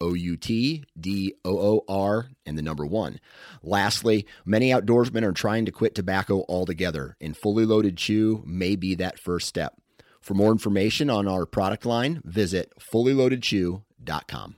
[0.00, 3.20] O U T D O O R and the number one.
[3.62, 8.94] Lastly, many outdoorsmen are trying to quit tobacco altogether, and fully loaded chew may be
[8.96, 9.74] that first step.
[10.20, 14.56] For more information on our product line, visit fullyloadedchew.com.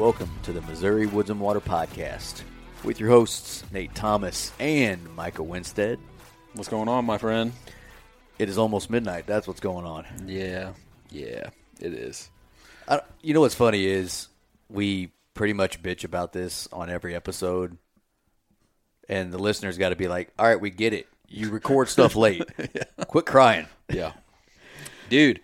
[0.00, 2.40] Welcome to the Missouri Woods and Water Podcast
[2.84, 5.98] with your hosts, Nate Thomas and Michael Winstead.
[6.54, 7.52] What's going on, my friend?
[8.38, 9.26] It is almost midnight.
[9.26, 10.06] That's what's going on.
[10.24, 10.72] Yeah,
[11.10, 12.30] yeah, it is.
[12.88, 14.28] I, you know what's funny is
[14.70, 17.76] we pretty much bitch about this on every episode,
[19.06, 21.08] and the listeners got to be like, all right, we get it.
[21.28, 22.48] You record stuff late.
[23.06, 23.66] Quit crying.
[23.92, 24.14] Yeah,
[25.10, 25.40] dude.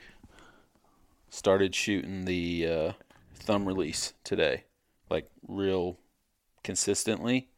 [1.28, 2.92] Started shooting the uh,
[3.46, 4.64] thumb release today,
[5.08, 5.96] like real
[6.62, 7.48] consistently.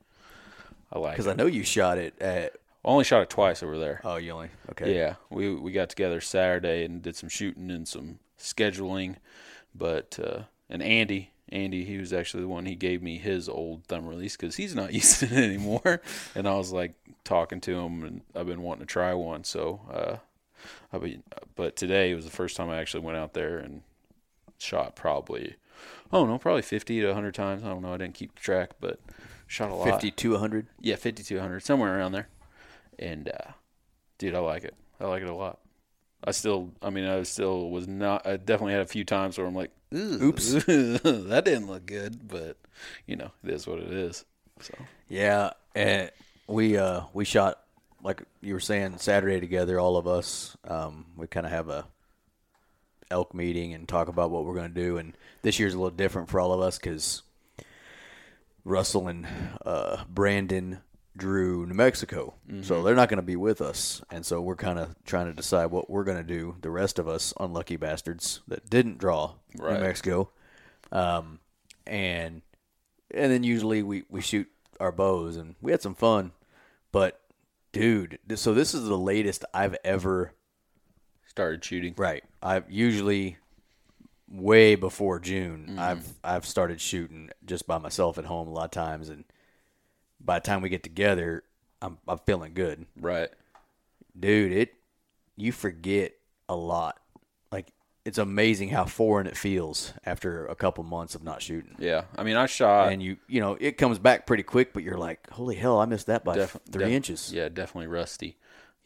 [0.93, 1.15] I like.
[1.15, 1.27] Because.
[1.27, 2.53] I know you shot it at.
[2.85, 4.01] I only shot it twice over there.
[4.05, 4.51] Oh, you only.
[4.71, 4.97] Okay.
[4.97, 9.17] Yeah, we we got together Saturday and did some shooting and some scheduling,
[9.75, 11.33] but uh, and Andy.
[11.51, 14.75] Andy, he was actually the one he gave me his old thumb release because he's
[14.75, 16.03] not using it anymore.
[16.35, 16.93] And I was like
[17.25, 19.45] talking to him, and I've been wanting to try one.
[19.45, 20.17] So, uh,
[20.93, 21.23] I mean,
[21.57, 23.81] but today was the first time I actually went out there and
[24.59, 25.57] shot probably,
[26.13, 27.65] oh no, probably 50 to 100 times.
[27.65, 27.93] I don't know.
[27.95, 28.99] I didn't keep track, but
[29.47, 29.85] shot a lot.
[29.85, 30.67] 50 to 100.
[30.81, 32.29] Yeah, 50 to 100, somewhere around there.
[32.99, 33.53] And, uh,
[34.19, 34.75] dude, I like it.
[35.01, 35.59] I like it a lot.
[36.25, 39.47] I still, I mean, I still was not, I definitely had a few times where
[39.47, 42.57] I'm like, oops, that didn't look good, but,
[43.07, 44.25] you know, it is what it is.
[44.61, 44.75] So,
[45.09, 46.11] Yeah, and
[46.49, 47.61] we uh we shot
[48.03, 50.57] like you were saying Saturday together, all of us.
[50.67, 51.87] Um, we kind of have a
[53.11, 54.97] elk meeting and talk about what we're going to do.
[54.99, 57.23] And this year's a little different for all of us because
[58.65, 59.27] Russell and
[59.65, 60.81] uh, Brandon
[61.17, 64.01] drew New Mexico, so they're not going to be with us.
[64.11, 66.57] And so we're kind of trying to decide what we're going to do.
[66.61, 69.75] The rest of us, unlucky bastards that didn't draw Right.
[69.75, 70.31] New Mexico,
[70.93, 71.41] um,
[71.87, 72.43] and
[73.13, 74.49] and then usually we we shoot
[74.79, 76.31] our bows and we had some fun,
[76.93, 77.21] but
[77.73, 80.35] dude, so this is the latest I've ever
[81.39, 81.95] started shooting.
[81.97, 82.25] right.
[82.43, 83.37] I've usually
[84.31, 85.67] way before June.
[85.71, 85.79] Mm-hmm.
[85.79, 89.25] I've I've started shooting just by myself at home a lot of times, and
[90.21, 91.45] by the time we get together,
[91.81, 93.29] I'm I'm feeling good, Right.
[94.19, 94.53] dude.
[94.53, 94.75] It
[95.37, 96.13] you forget
[96.49, 96.99] a lot.
[97.53, 97.73] Like
[98.05, 101.77] it's amazing how foreign it feels after a couple months of not shooting.
[101.79, 102.03] Yeah.
[102.17, 102.93] I mean, I shot.
[102.93, 105.85] and you you know it comes back pretty quick, but you're like, holy hell, I
[105.87, 107.33] missed that by Def- three def- inches.
[107.33, 108.37] Yeah, definitely rusty.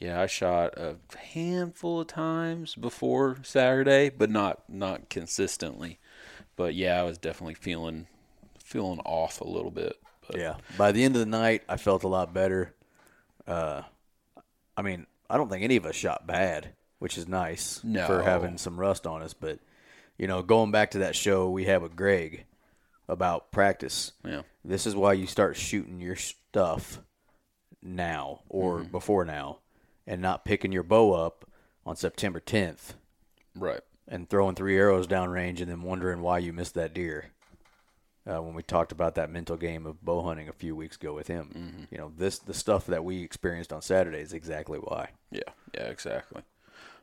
[0.02, 5.98] Yeah, I shot a handful of times before Saturday, but not not consistently.
[6.56, 8.06] But yeah, I was definitely feeling
[8.58, 9.96] feeling off a little bit.
[10.26, 10.56] But Yeah.
[10.76, 12.74] By the end of the night, I felt a lot better.
[13.46, 13.82] Uh,
[14.76, 18.06] I mean, I don't think any of us shot bad, which is nice No.
[18.06, 19.34] for having some rust on us.
[19.34, 19.58] But
[20.18, 22.44] you know, going back to that show we had with Greg
[23.08, 24.12] about practice.
[24.24, 24.42] Yeah.
[24.64, 27.00] This is why you start shooting your stuff
[27.82, 28.90] now or Mm-hmm.
[28.92, 29.58] before now,
[30.06, 31.44] and not picking your bow up
[31.86, 32.94] on September 10th
[33.54, 33.80] Right.
[34.08, 37.26] and throwing three arrows downrange and then wondering why you missed that deer.
[38.24, 41.12] uh, when we talked about that mental game of bow hunting a few weeks ago
[41.12, 41.88] with him.
[41.90, 45.08] You know, this the stuff that we experienced on Saturday is exactly why.
[45.32, 45.40] Yeah,
[45.74, 46.42] yeah, exactly.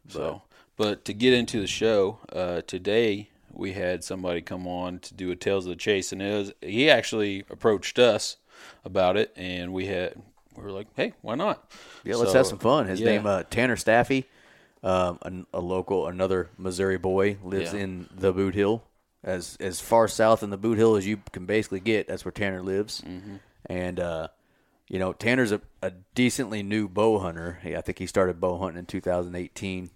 [0.07, 0.43] So,
[0.77, 5.29] but to get into the show uh, today, we had somebody come on to do
[5.29, 8.37] a Tales of the Chase, and it was, he actually approached us
[8.85, 10.15] about it, and we had
[10.55, 11.71] we were like, hey, why not?
[12.03, 12.87] Yeah, let's So, have some fun.
[12.87, 13.05] His yeah.
[13.07, 14.25] name uh, Tanner Staffy,
[14.83, 17.79] um, an, a local, another Missouri boy, lives Yeah.
[17.81, 18.81] in the Bootheel,
[19.23, 22.07] as as far south in the Bootheel as you can basically get.
[22.07, 23.35] That's where Tanner lives, Mm-hmm.
[23.67, 24.27] and uh,
[24.87, 27.59] you know Tanner's a, a decently new bow hunter.
[27.65, 29.89] I think he started bow hunting in 2018.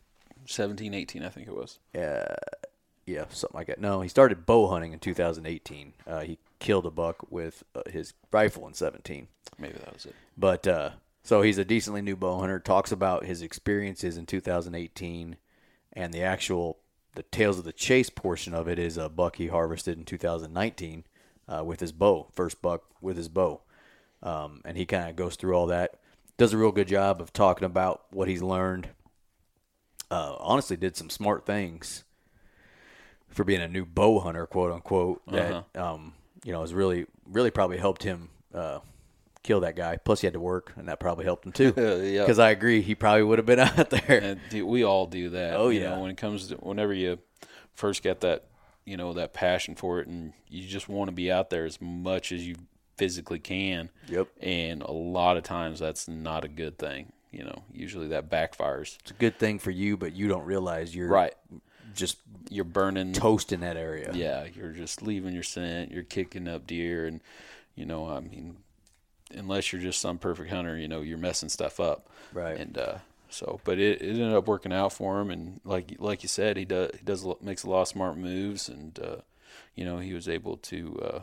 [0.45, 1.79] 17, 18, I think it was.
[1.95, 2.35] Yeah,
[3.07, 3.79] something like that.
[3.79, 5.93] No, he started bow hunting in 2018.
[6.07, 9.27] Uh, he killed a buck with uh, his rifle in 17.
[9.57, 10.15] Maybe that was it.
[10.37, 10.91] But uh,
[11.23, 12.59] so he's a decently new bow hunter.
[12.59, 15.37] Talks about his experiences in 2018,
[15.93, 16.79] and the actual
[17.15, 21.03] the tales of the chase portion of it is a buck he harvested in 2019
[21.47, 23.61] uh, with his bow, first buck with his bow,
[24.23, 25.99] um, and he kind of goes through all that.
[26.37, 28.89] Does a real good job of talking about what he's learned.
[30.09, 32.03] Uh, honestly, did some smart things
[33.33, 35.21] for being a new bow hunter, quote unquote.
[35.27, 36.13] That um,
[36.43, 38.79] you know has really, really probably helped him uh,
[39.43, 39.97] kill that guy.
[39.97, 41.73] Plus, he had to work, and that probably helped him too.
[42.03, 42.21] Yeah.
[42.21, 44.37] Because I agree, he probably would have been out there.
[44.51, 45.55] And we all do that.
[45.55, 45.95] Oh, you yeah.
[45.95, 47.19] know, when it comes to whenever you
[47.75, 48.45] first get that,
[48.85, 51.79] you know, that passion for it, and you just want to be out there as
[51.81, 52.55] much as you
[52.97, 53.89] physically can.
[54.07, 54.27] Yep.
[54.41, 57.11] And a lot of times that's not a good thing.
[57.31, 58.97] You know, usually that backfires.
[58.99, 61.33] It's a good thing for you, but you don't realize you're Right.
[61.95, 62.17] Just
[62.49, 63.13] You're burning.
[63.13, 64.11] toast in that area.
[64.13, 65.91] Yeah, you're just leaving your scent.
[65.91, 67.21] You're kicking up deer, and
[67.75, 68.57] you know, I mean,
[69.33, 72.07] unless you're just some perfect hunter, you know, you're messing stuff up.
[72.33, 72.57] Right.
[72.57, 72.97] And uh,
[73.29, 76.57] so, but it, it ended up working out for him, and like like you said,
[76.57, 79.17] he does he does makes a lot of smart moves, and uh,
[79.75, 81.19] you know, he was able to uh,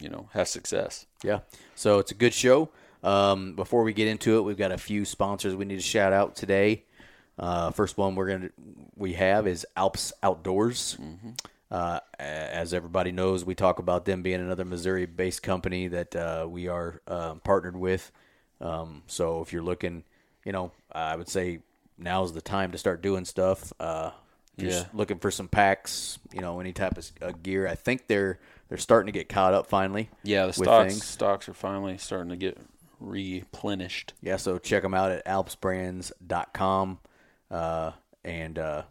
[0.00, 1.06] you know have success.
[1.22, 1.40] Yeah.
[1.74, 2.68] So it's a good show.
[3.02, 6.12] Um, before we get into it, we've got a few sponsors we need to shout
[6.12, 6.84] out today.
[7.38, 8.50] Uh, first one we're gonna
[8.96, 10.98] we have is Alps Outdoors.
[11.70, 16.68] Uh, as everybody knows, we talk about them being another Missouri-based company that uh, we
[16.68, 18.12] are uh, partnered with.
[18.60, 20.04] Um, so if you're looking,
[20.44, 21.60] you know, I would say
[21.96, 23.72] now's the time to start doing stuff.
[23.80, 24.10] Uh,
[24.58, 24.84] Yeah.
[24.92, 27.66] looking for some packs, you know, any type of uh, gear.
[27.66, 28.38] I think they're
[28.68, 30.10] they're starting to get caught up finally.
[30.22, 31.04] Yeah, the stocks things.
[31.06, 32.58] stocks are finally starting to get
[33.00, 34.12] replenished.
[34.20, 36.98] Yeah, so check them out at alpsbrands.com.
[37.52, 37.92] Uh,
[38.24, 38.82] and, uh,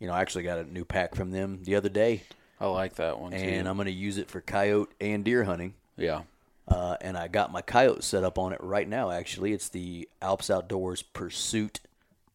[0.00, 2.24] you know, I actually got a new pack from them the other day,
[2.60, 3.38] I like that one too.
[3.38, 5.74] and I'm going to use it for coyote and deer hunting.
[5.96, 6.22] yeah,
[6.66, 9.52] Uh, and I got my coyote set up on it right now, actually.
[9.52, 11.80] It's the Alps Outdoors Pursuit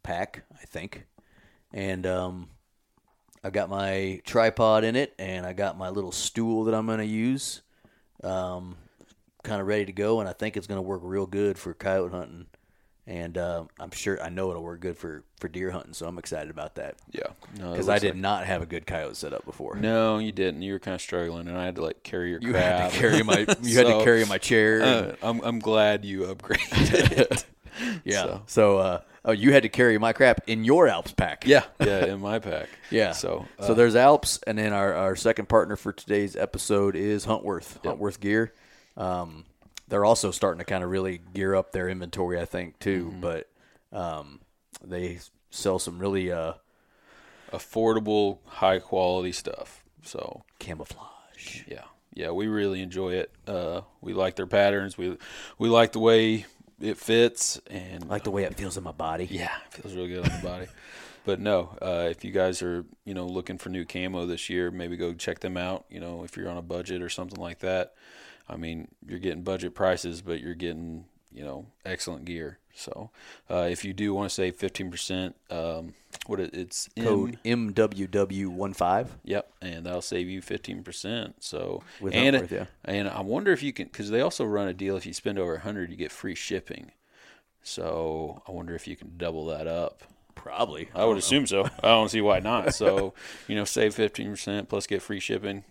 [0.03, 1.05] pack, I think.
[1.73, 2.47] And um,
[3.43, 6.99] I got my tripod in it, and I got my little stool that I'm going
[6.99, 7.61] to use.
[8.23, 8.77] Um,
[9.43, 11.73] kind of ready to go, and I think it's going to work real good for
[11.73, 12.45] coyote hunting.
[13.07, 16.19] And uh, I'm sure I know it'll work good for, for deer hunting, so I'm
[16.19, 16.95] excited about that.
[17.11, 17.23] yeah.
[17.57, 19.75] No, Because I did like- not have a good coyote set up before.
[19.75, 20.61] No, you didn't.
[20.61, 22.79] You were kind of struggling, and I had to like carry your You crap.
[22.79, 24.81] had to carry my you had to carry my chair.
[24.83, 27.45] Uh, I'm I'm glad you upgraded it.
[28.05, 28.21] Yeah.
[28.23, 31.45] So- So, uh, oh, you had to carry my crap in your Alps pack.
[31.47, 32.69] yeah, yeah, in my pack.
[32.91, 33.13] Yeah.
[33.13, 37.25] So uh, so there's Alps, and then our, our second partner for today's episode is
[37.25, 37.81] Huntworth.
[37.81, 38.53] Huntworth Gear.
[38.95, 39.45] Um,
[39.91, 43.07] they're also starting to kind of really gear up their inventory, I think, too.
[43.07, 43.19] Mm-hmm.
[43.19, 43.49] But
[43.91, 44.39] um,
[44.81, 46.53] they sell some really uh,
[47.51, 49.83] affordable, high quality stuff.
[50.01, 51.63] So camouflage.
[51.67, 53.31] yeah, yeah, we really enjoy it.
[53.45, 54.97] Uh, we like their patterns.
[54.97, 55.17] We
[55.59, 56.45] we like the way
[56.79, 59.27] it fits, and I like the way it feels in my body.
[59.29, 60.67] Yeah, it feels really good on the body.
[61.23, 64.71] But no, uh, if you guys are you know looking for new camo this year,
[64.71, 65.85] maybe go check them out.
[65.87, 67.93] You know, if you're on a budget or something like that.
[68.51, 72.59] I mean, you're getting budget prices, but you're getting you know excellent gear.
[72.73, 73.09] So
[73.49, 75.93] uh, if you do want to save 15%, um,
[76.25, 79.09] what it, it's Code M, MWW15.
[79.23, 81.33] Yep, and that'll save you 15%.
[81.39, 82.65] So With and yeah.
[82.85, 85.39] and I wonder if you can because they also run a deal if you spend
[85.39, 86.91] over a 100, you get free shipping.
[87.63, 90.03] So I wonder if you can double that up.
[90.33, 90.89] Probably.
[90.95, 91.65] I would assume so.
[91.83, 92.73] I don't see why not.
[92.73, 93.13] So,
[93.47, 95.63] you know, save fifteen percent plus get free shipping.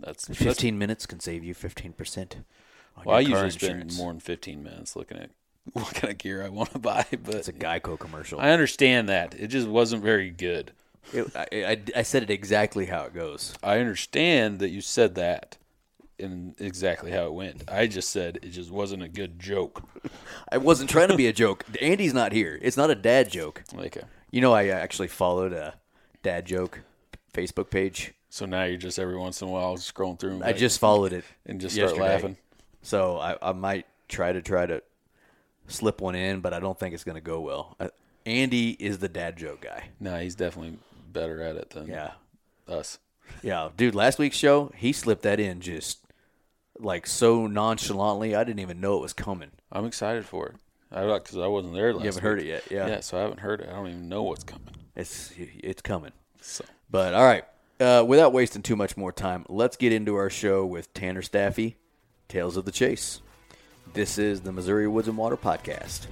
[0.00, 2.18] That's, that's 15 minutes can save you 15%.
[2.96, 5.30] on well, I usually spend more than fifteen minutes looking at
[5.72, 7.06] what kind of gear I want to buy.
[7.24, 8.40] But It's a Geico commercial.
[8.40, 10.72] I understand that it just wasn't very good.
[11.12, 13.54] It, I, I, I said it exactly how it goes.
[13.62, 15.56] I understand that you said that
[16.18, 17.64] and exactly how it went.
[17.68, 19.82] I just said it just wasn't a good joke.
[20.52, 21.64] I wasn't trying to be a joke.
[21.80, 22.58] Andy's not here.
[22.60, 23.62] It's not a dad joke.
[23.76, 23.86] Uh,
[24.30, 25.74] You know, I actually followed a
[26.22, 26.80] dad joke
[27.32, 28.12] Facebook page.
[28.30, 31.12] So now you're just every once in a while scrolling through and, I just followed
[31.12, 32.36] it and just start laughing.
[32.80, 34.82] So I, I might try to try to
[35.66, 37.76] slip one in, but I don't think it's going to go well.
[37.80, 37.88] Uh,
[38.24, 39.88] Andy is the dad joke guy.
[39.98, 40.78] No, he's definitely
[41.12, 42.12] better at it than Yeah,
[42.68, 42.98] us.
[43.42, 43.94] yeah, dude.
[43.96, 45.98] Last week's show, he slipped that in just
[46.78, 48.36] like so nonchalantly.
[48.36, 49.50] I didn't even know it was coming.
[49.72, 50.54] I'm excited for it.
[50.92, 52.02] I because I wasn't there last.
[52.02, 52.22] You haven't week.
[52.22, 52.86] heard it yet, yeah.
[52.86, 53.68] Yeah, so I haven't heard it.
[53.68, 54.74] I don't even know what's coming.
[54.96, 56.12] It's it's coming.
[56.40, 57.44] So But all right,
[57.80, 61.76] uh, without wasting too much more time, let's get into our show with Tanner Staffy,
[62.28, 63.22] Tales of the Chase.
[63.94, 66.06] This is the Missouri Woods and Water podcast.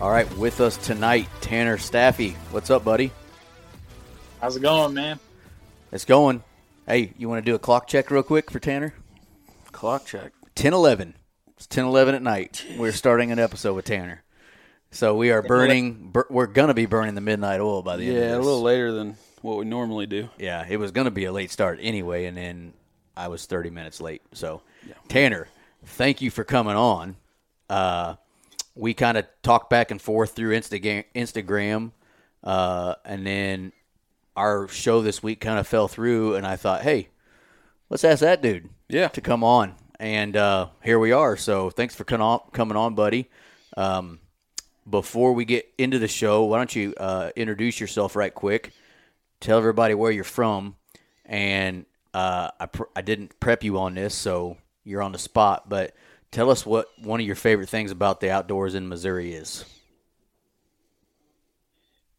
[0.00, 2.36] All right, with us tonight, Tanner Staffy.
[2.52, 3.10] What's up, buddy?
[4.40, 5.18] How's it going, man?
[5.90, 6.44] It's going.
[6.86, 8.94] Hey, you want to do a clock check real quick for Tanner?
[9.72, 10.32] clock check.
[10.54, 11.14] 10 11.
[11.56, 12.64] It's 10 11 at night.
[12.78, 14.22] We're starting an episode with Tanner.
[14.90, 18.04] So we are burning, bur- we're going to be burning the midnight oil by the
[18.04, 18.28] end of this.
[18.30, 20.30] Yeah, of a little later than what we normally do.
[20.38, 22.72] Yeah, it was going to be a late start anyway, and then
[23.16, 24.22] I was 30 minutes late.
[24.32, 24.62] So,
[25.08, 25.48] Tanner,
[25.84, 27.16] thank you for coming on.
[27.68, 28.14] Uh,
[28.78, 31.90] we kind of talked back and forth through Instagram, Instagram
[32.44, 33.72] uh, and then
[34.36, 37.08] our show this week kind of fell through, and I thought, hey,
[37.90, 39.08] let's ask that dude Yeah.
[39.08, 39.74] to come on.
[39.98, 41.36] And uh, here we are.
[41.36, 43.28] So, thanks for coming on, coming on buddy.
[43.76, 44.20] Um,
[44.88, 48.72] before we get into the show, why don't you uh, introduce yourself right quick?
[49.40, 50.76] Tell everybody where you're from,
[51.26, 55.68] and uh, I pr- I didn't prep you on this, so you're on the spot.
[55.68, 55.94] But
[56.30, 59.64] tell us what one of your favorite things about the outdoors in Missouri is.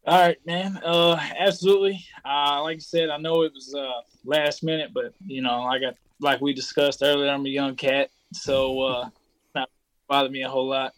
[0.06, 0.80] All right, man.
[0.84, 2.04] Uh, absolutely.
[2.24, 5.82] Uh, like I said, I know it was uh last minute, but you know, like
[5.82, 9.08] I like we discussed earlier, I'm a young cat, so uh,
[9.54, 9.68] not
[10.08, 10.92] bother me a whole lot.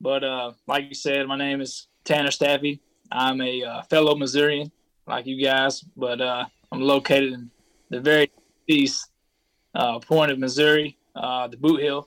[0.00, 2.80] But uh, like you said, my name is Tanner Staffy.
[3.12, 4.70] I'm a uh, fellow Missourian,
[5.06, 7.50] like you guys, but uh, I'm located in
[7.90, 8.30] the very
[8.68, 9.10] east
[9.74, 12.04] uh, point of Missouri, uh, the Bootheel,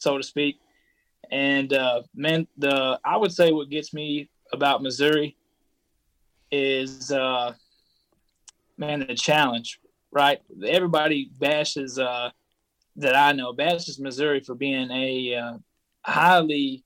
[0.00, 0.60] so to speak.
[1.30, 5.36] And uh, man, the I would say what gets me about Missouri
[6.50, 7.54] is uh
[8.76, 9.78] man the challenge
[10.12, 10.40] right?
[10.66, 12.30] Everybody bashes uh
[12.96, 15.56] that i know bashes missouri for being a uh,
[16.04, 16.84] highly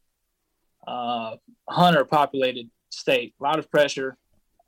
[0.87, 1.37] uh
[1.69, 3.35] hunter populated state.
[3.41, 4.17] A lot of pressure.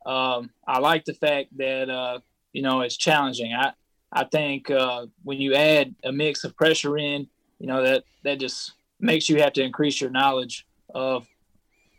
[0.06, 2.20] Um i like the fact that uh
[2.52, 3.52] you know it's challenging.
[3.52, 3.72] I
[4.12, 8.38] i think uh when you add a mix of pressure in you know that that
[8.40, 11.26] just makes you have to increase your knowledge of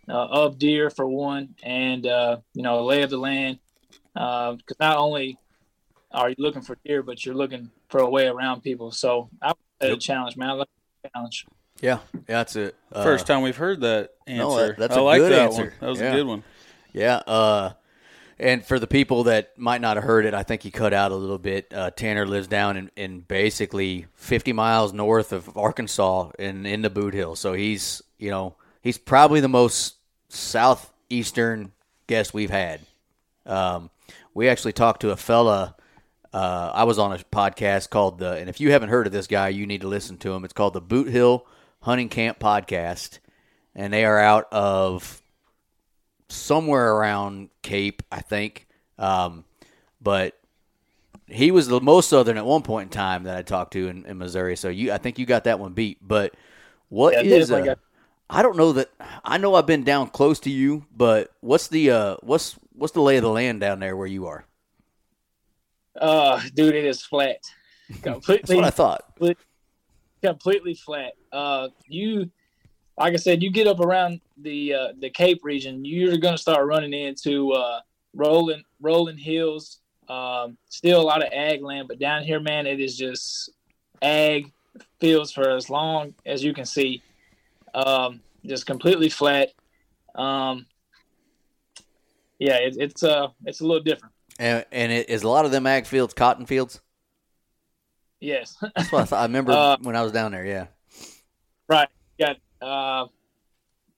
[0.10, 3.60] uh, of deer for one, and uh, you know, lay of the land.
[4.14, 5.38] Because not only
[6.12, 8.92] are you looking for deer, but you're looking for a way around people.
[8.92, 10.50] So I would say a challenge, man.
[10.50, 10.68] I like
[11.04, 11.46] the challenge.
[11.82, 12.76] Yeah, yeah, that's it.
[12.92, 14.44] Uh, First time we've heard that answer.
[14.44, 15.62] no, that- that's I a like good that answer.
[15.64, 15.74] one.
[15.82, 16.12] That was Yeah.
[16.12, 16.44] a good one.
[16.94, 17.22] Yeah.
[18.40, 21.12] And for the people that might not have heard it, I think he cut out
[21.12, 21.74] a little bit.
[21.74, 26.90] Uh, Tanner lives down in, in basically 50 miles north of Arkansas in, in the
[26.90, 27.36] Bootheel.
[27.36, 29.96] So he's, you know, he's probably the most
[30.30, 31.72] southeastern
[32.06, 32.82] guest we've had.
[33.46, 33.90] Um,
[34.36, 35.76] we actually talked to a fella.
[36.32, 39.26] Uh, I was on a podcast called the, and if you haven't heard of this
[39.26, 40.44] guy, you need to listen to him.
[40.44, 41.42] It's called the Bootheel
[41.82, 43.18] Hunting Camp Podcast,
[43.74, 45.24] and they are out of
[46.30, 48.68] somewhere around Cape, I think.
[48.98, 49.46] Um,
[50.02, 50.38] but
[51.28, 54.06] he was the most southern at one point in time that I talked to in,
[54.06, 54.56] in Missouri.
[54.56, 55.98] So you, I think you got that one beat.
[56.02, 56.34] But
[56.90, 57.52] what Yeah, is?
[57.52, 57.80] uh, got-
[58.30, 58.90] I don't know that.
[59.24, 63.02] I know I've been down close to you, but what's the uh, what's what's the
[63.02, 64.44] lay of the land down there where you are?
[66.00, 67.38] Uh, dude, it is flat,
[67.90, 69.04] That's completely, what I thought.
[70.22, 71.14] completely flat.
[71.32, 72.30] Uh, you,
[72.98, 76.42] like I said, you get up around the uh, the Cape region, you're going to
[76.42, 77.82] start running into uh,
[78.14, 79.80] rolling rolling hills.
[80.10, 83.52] Um, still a lot of ag land, but down here, man, it is just
[84.02, 84.52] ag
[85.00, 87.04] fields for as long as you can see.
[87.74, 89.50] Um, just completely flat.
[90.16, 90.66] Um,
[92.40, 94.14] yeah, it, it's uh, it's a little different.
[94.40, 96.80] And, and it, is a lot of them ag fields cotton fields?
[98.20, 98.58] Yes.
[98.76, 99.20] That's what I thought.
[99.20, 100.46] I remember Uh, when I was down there.
[100.46, 100.68] Yeah.
[101.68, 101.90] Right.
[102.20, 103.06] Got uh,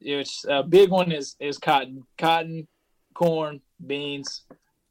[0.02, 2.68] it's a big one is is cotton, cotton,
[3.14, 4.44] corn, beans.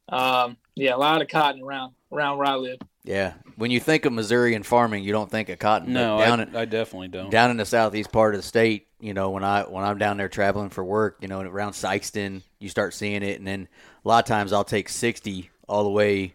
[0.09, 2.79] Um, yeah, a lot of cotton around around where I live.
[3.03, 3.33] Yeah.
[3.55, 5.93] When you think of Missouri and farming, you don't think of cotton.
[5.93, 7.29] No, down I, in, I definitely don't.
[7.29, 10.17] down in the southeast part of the state, you know, when I when I'm down
[10.17, 13.67] there traveling for work, you know, around Sikeston, you start seeing it, and then
[14.03, 16.33] a lot of times I'll take 60 all the way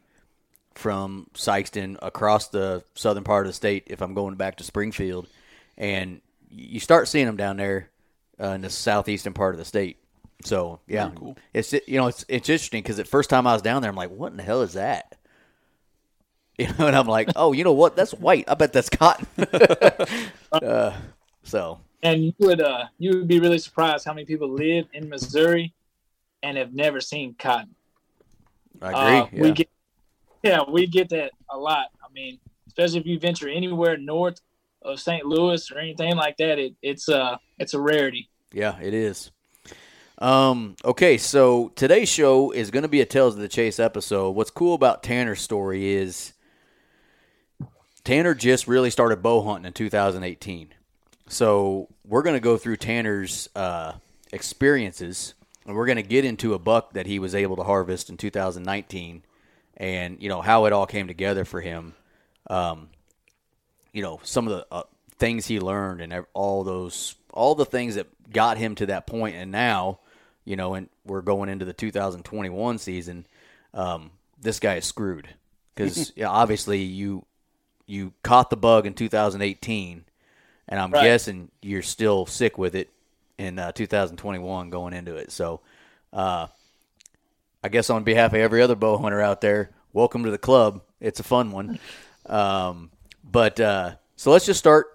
[0.75, 5.29] from Sikeston across the southern part of the state if I'm going back to Springfield,
[5.77, 6.21] and
[6.55, 7.91] you start seeing them down there
[8.41, 9.99] uh, in the southeastern part of the state.
[10.45, 11.37] So yeah, cool.
[11.53, 13.97] it's you know it's it's interesting because the first time I was down there, I'm
[13.97, 15.17] like, what in the hell is that?
[16.57, 17.97] You know, and I'm like, oh, you know what?
[17.97, 18.45] That's white.
[18.47, 19.27] I bet that's cotton.
[20.53, 20.97] uh,
[21.43, 25.09] so and you would uh you would be really surprised how many people live in
[25.09, 25.73] Missouri
[26.45, 27.75] and have never seen cotton.
[28.81, 29.01] I agree.
[29.01, 29.43] Uh, yeah.
[29.43, 29.69] We get
[30.45, 31.87] yeah, we get that a lot.
[32.01, 34.41] I mean, especially if you venture anywhere north
[34.85, 35.25] of St.
[35.25, 38.29] Louis or anything like that, it, it's uh it's a rarity.
[38.53, 39.31] Yeah, it is.
[40.19, 44.31] Um, okay, so today's show is going to be a Tales of the Chase episode.
[44.31, 46.35] What's cool about Tanner's story is
[48.05, 50.69] Tanner just really started bow hunting in 2018.
[51.29, 53.95] So we're going to go through Tanner's uh,
[54.33, 55.35] experiences,
[55.67, 58.17] and we're going to get into a buck that he was able to harvest in
[58.17, 59.25] 2019,
[59.79, 61.95] and you know how it all came together for him.
[62.49, 62.89] Um,
[63.95, 64.83] you know some of the uh,
[65.19, 69.37] things he learned and all those all the things that got him to that point
[69.37, 70.01] and now
[70.45, 73.27] you know and we're going into the 2021 season
[73.73, 74.11] um,
[74.41, 75.29] this guy is screwed
[75.75, 77.25] because yeah, obviously you
[77.87, 80.05] you caught the bug in 2018
[80.69, 81.05] and i'm Right.
[81.05, 82.91] guessing you're still sick with it
[83.39, 85.61] in uh, 2021 going into it so
[86.13, 86.47] uh,
[87.63, 90.83] I guess on behalf of every other bow hunter out there, welcome to the club.
[91.01, 91.79] It's a fun one.
[92.27, 92.91] Um,
[93.25, 94.87] but uh, so let's just start.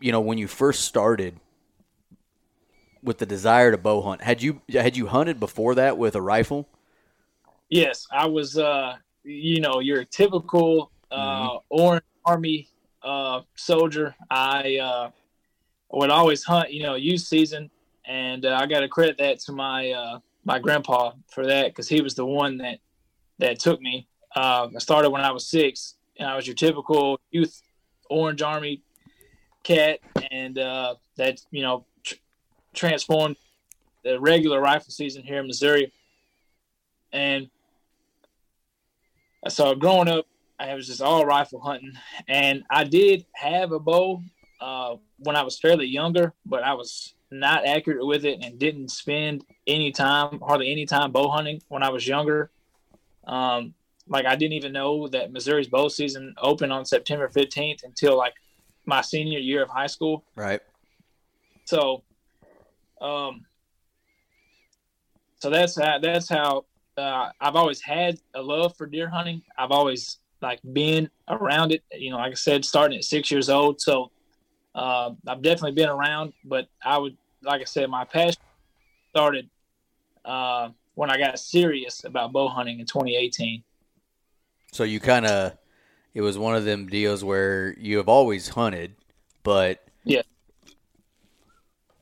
[0.00, 1.40] You know, when you first started
[3.02, 6.22] with the desire to bow hunt, had you had you hunted before that with a
[6.22, 6.68] rifle?
[7.68, 12.68] Yes, I was uh you know, your typical uh orange army
[13.02, 14.14] uh soldier.
[14.30, 15.10] I uh
[15.90, 17.70] would always hunt, you know, youth season
[18.06, 21.88] and uh, I got to credit that to my uh my grandpa for that cuz
[21.88, 22.78] he was the one that
[23.38, 24.06] that took me.
[24.36, 27.62] Uh, I started when I was 6 and I was your typical youth
[28.10, 28.82] orange army
[29.62, 32.16] cat and uh that, you know, tr-
[32.74, 33.36] transformed
[34.02, 35.92] the regular rifle season here in Missouri.
[37.12, 37.48] And
[39.48, 40.26] so growing up,
[40.58, 41.92] I was just all rifle hunting,
[42.28, 44.22] and I did have a bow
[44.60, 48.90] uh, when I was fairly younger, but I was not accurate with it and didn't
[48.90, 52.50] spend any time, hardly any time bow hunting when I was younger.
[53.26, 53.74] Um,
[54.08, 58.34] like I didn't even know that Missouri's bow season opened on September 15th until like
[58.86, 60.24] my senior year of high school.
[60.36, 60.60] Right.
[61.64, 62.02] So,
[63.00, 63.46] um,
[65.38, 66.64] so that's how that's how
[66.96, 69.42] uh, I've always had a love for deer hunting.
[69.58, 71.82] I've always like been around it.
[71.92, 73.80] You know, like I said, starting at six years old.
[73.80, 74.10] So
[74.74, 76.32] uh, I've definitely been around.
[76.44, 78.40] But I would, like I said, my passion
[79.10, 79.48] started
[80.24, 83.62] uh, when I got serious about bow hunting in 2018.
[84.74, 85.52] So you kind of,
[86.14, 88.96] it was one of them deals where you have always hunted,
[89.44, 90.22] but Yeah.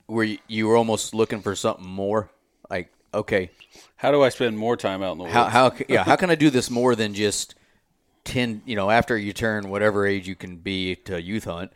[0.06, 2.30] where you, you were almost looking for something more.
[2.70, 3.50] Like, okay,
[3.96, 5.34] How do I spend more time out in the woods?
[5.34, 7.54] how how yeah how can I do this more than just
[8.24, 8.62] ten?
[8.64, 11.74] You know, after you turn whatever age you can be to youth hunt,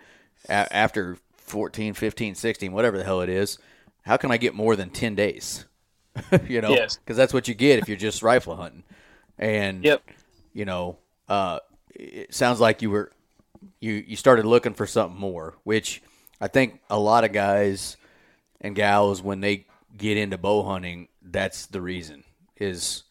[0.48, 3.58] a- after 14, 15, 16, whatever the hell it is,
[4.06, 5.66] how can I get more than ten days?
[6.48, 6.96] you know, Yes.
[6.96, 8.82] because that's what you get if you're just rifle hunting.
[9.38, 10.02] And Yep.
[10.56, 10.96] You know,
[11.28, 11.58] uh,
[11.94, 13.12] it sounds like you were
[13.78, 16.02] you you started looking for something more, which
[16.40, 17.98] I think a lot of guys
[18.62, 22.24] and gals when they get into bow hunting, that's the reason
[22.56, 23.02] is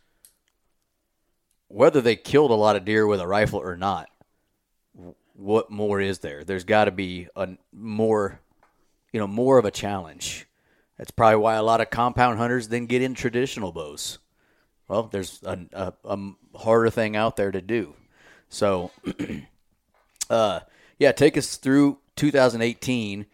[1.68, 4.10] whether they killed a lot of deer with a rifle or not.
[5.36, 6.44] What more is there?
[6.44, 8.40] There's got to be a more,
[9.14, 10.48] you know, more of a challenge.
[10.98, 14.18] That's probably why a lot of compound hunters then get in traditional bows.
[14.88, 17.96] Well, there's a, a, a harder thing out there to do.
[18.50, 18.92] So,
[20.30, 20.60] uh,
[21.00, 23.26] yeah, take us through 2018.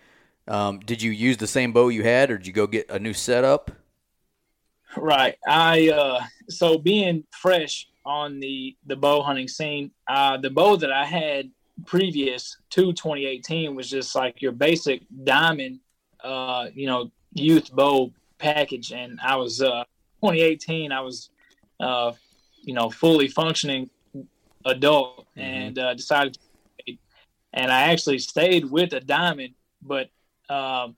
[0.48, 3.00] Um, did you use the same bow you had, or did you go get a
[3.00, 3.72] new setup?
[4.98, 5.38] Right.
[5.48, 10.92] I uh so being fresh on the the bow hunting scene, uh the bow that
[10.92, 11.50] I had
[11.86, 15.80] previous to 2018 was just like your basic diamond
[16.24, 19.84] uh you know youth bow package and I was uh
[20.22, 21.30] 2018 I was
[21.82, 22.14] uh
[22.62, 23.90] you know fully functioning
[24.66, 26.40] adult and uh decided to
[27.54, 30.10] and I actually stayed with a diamond but
[30.50, 30.96] um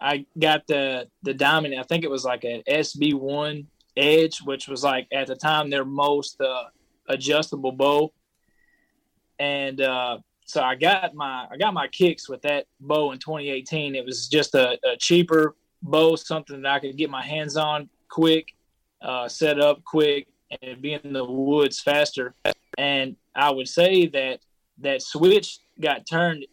[0.00, 1.74] I got the the diamond.
[1.78, 5.70] I think it was like a SB one Edge, which was like at the time
[5.70, 6.64] their most uh,
[7.08, 8.12] adjustable bow.
[9.38, 13.94] And uh, so I got my I got my kicks with that bow in 2018.
[13.94, 17.88] It was just a, a cheaper bow, something that I could get my hands on
[18.08, 18.48] quick.
[19.02, 20.28] Uh, set up quick
[20.62, 22.34] and be in the woods faster.
[22.78, 24.40] And I would say that
[24.78, 26.46] that switch got turned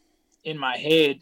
[0.43, 1.19] in my head.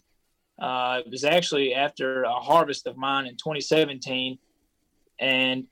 [0.60, 4.38] Uh, it was actually after a harvest of mine in 2017,
[5.19, 5.65] and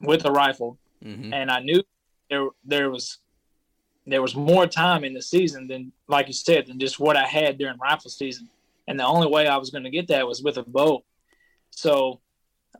[0.00, 1.32] with a rifle, Mm-hmm.
[1.34, 1.82] and I knew
[2.30, 3.18] there there was
[4.06, 7.26] there was more time in the season than, like you said, than just what I
[7.26, 8.48] had during rifle season.
[8.86, 11.04] And the only way I was going to get that was with a bow.
[11.70, 12.20] So,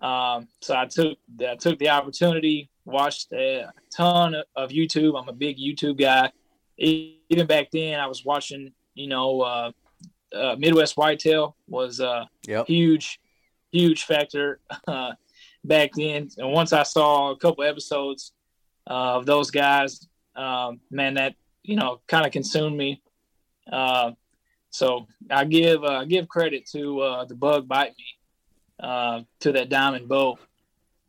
[0.00, 5.20] um, so I took I took the opportunity, watched a ton of YouTube.
[5.20, 6.30] I'm a big YouTube guy.
[6.78, 8.72] Even back then, I was watching.
[8.94, 9.72] You know, uh,
[10.34, 12.66] uh, Midwest Whitetail was a Yep.
[12.66, 13.20] huge,
[13.70, 15.12] huge factor uh,
[15.64, 16.28] back then.
[16.36, 18.32] And once I saw a couple episodes
[18.88, 23.02] uh, of those guys, um, man, that you know kind of consumed me.
[23.70, 24.12] Uh,
[24.70, 28.04] so I give uh, give credit to uh, the bug bite me
[28.82, 30.38] uh, to that diamond bow.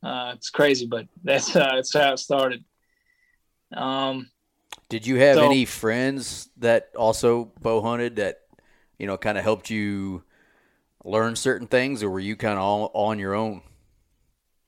[0.02, 2.64] Uh, it's crazy, but that's uh, that's how it started.
[3.74, 4.30] Um,
[4.90, 8.42] Did you have So- any friends that also bow hunted that
[9.00, 10.24] you know kind of helped you
[11.04, 13.62] learn certain things, or were you kind of all on your own?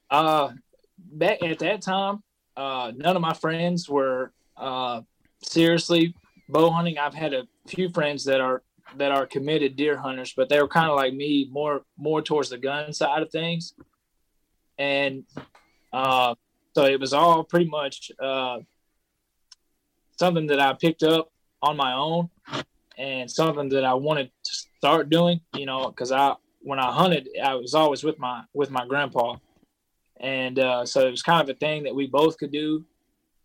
[0.10, 0.52] Uh,
[0.98, 2.22] back at that time,
[2.58, 5.02] uh, none of my friends were uh,
[5.44, 6.14] seriously
[6.50, 6.98] bow hunting.
[6.98, 8.64] I've had a few friends that are
[8.98, 12.50] that are committed deer hunters, but they were kind of like me, more more towards
[12.50, 13.74] the gun side of things.
[14.78, 15.24] And
[15.94, 16.36] uh,
[16.76, 18.60] so it was all pretty much uh,
[20.18, 22.30] something that I picked up on my own,
[22.98, 25.42] and something that I wanted to start doing.
[25.56, 29.38] You know, because I when I hunted, I was always with my with my grandpa
[30.20, 32.86] and uh, so it was kind of a thing that we both could do.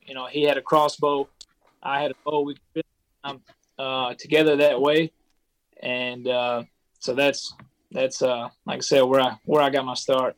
[0.07, 1.29] You know, he had a crossbow,
[1.83, 2.42] I had a bow.
[2.42, 2.85] We could
[3.24, 3.40] um,
[3.79, 5.12] uh, together that way,
[5.80, 6.62] and uh,
[6.98, 7.54] so that's
[7.90, 10.36] that's uh, like I said where I where I got my start.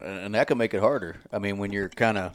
[0.00, 1.16] And and that can make it harder.
[1.32, 2.34] I mean, when you're kind of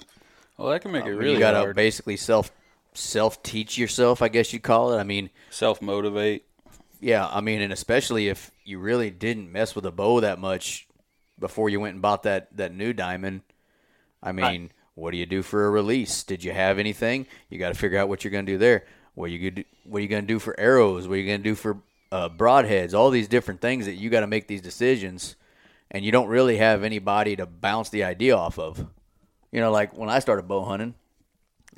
[0.58, 1.26] Well, that can make it really.
[1.26, 1.34] Hard.
[1.34, 1.76] You gotta hard.
[1.76, 2.52] basically self
[2.94, 4.98] self teach yourself, I guess you'd call it.
[5.00, 6.46] I mean, Self motivate.
[7.02, 10.88] yeah, I mean, and especially if you really didn't mess with a bow that much
[11.38, 13.42] before you went and bought that that new diamond.
[14.24, 14.72] I mean, Right.
[14.96, 16.24] what do you do for a release?
[16.24, 17.28] Did you have anything?
[17.50, 18.86] You got to figure out what you're going to do there.
[19.14, 21.08] What you gonna do, what are you going to do for arrows?
[21.08, 21.78] What are you going to do for
[22.12, 22.94] uh, broadheads?
[22.94, 25.36] All these different things that you got to make these decisions,
[25.92, 28.86] and you don't really have anybody to bounce the idea off of.
[29.52, 30.96] You know, like when I started bow hunting,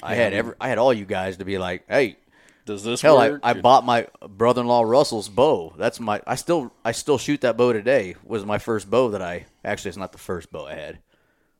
[0.01, 2.17] I had every I had all you guys to be like, "Hey,
[2.65, 3.39] Does this Hell, work?
[3.43, 5.73] I bought my brother-in-law Russell's bow.
[5.77, 6.21] That's my.
[6.27, 8.15] I still I still shoot that bow today.
[8.23, 10.99] Was my first bow that I actually it's not the first bow I had,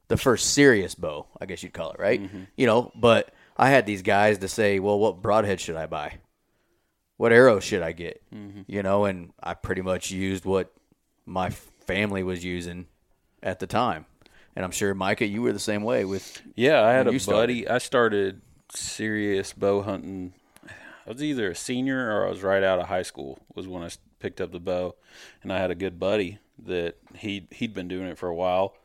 [0.08, 2.20] the first serious bow I guess you'd call it, right?
[2.56, 6.20] You know, but I had these guys to say, well, what broadhead should I buy?
[7.18, 8.22] What arrow should I get?
[8.34, 8.62] Mm-hmm.
[8.68, 10.72] You know, and I pretty much used what
[11.26, 12.88] my family was using
[13.44, 14.06] at the time,
[14.56, 16.42] and I'm sure Micah, you were the same way with.
[16.56, 17.42] Yeah, I had a started?
[17.42, 17.68] buddy.
[17.68, 20.34] I started serious bow hunting.
[21.06, 23.40] I was either a senior or I was right out of high school.
[23.56, 24.96] Was when I picked up the bow,
[25.42, 28.76] and I had a good buddy that he he'd been doing it for a while,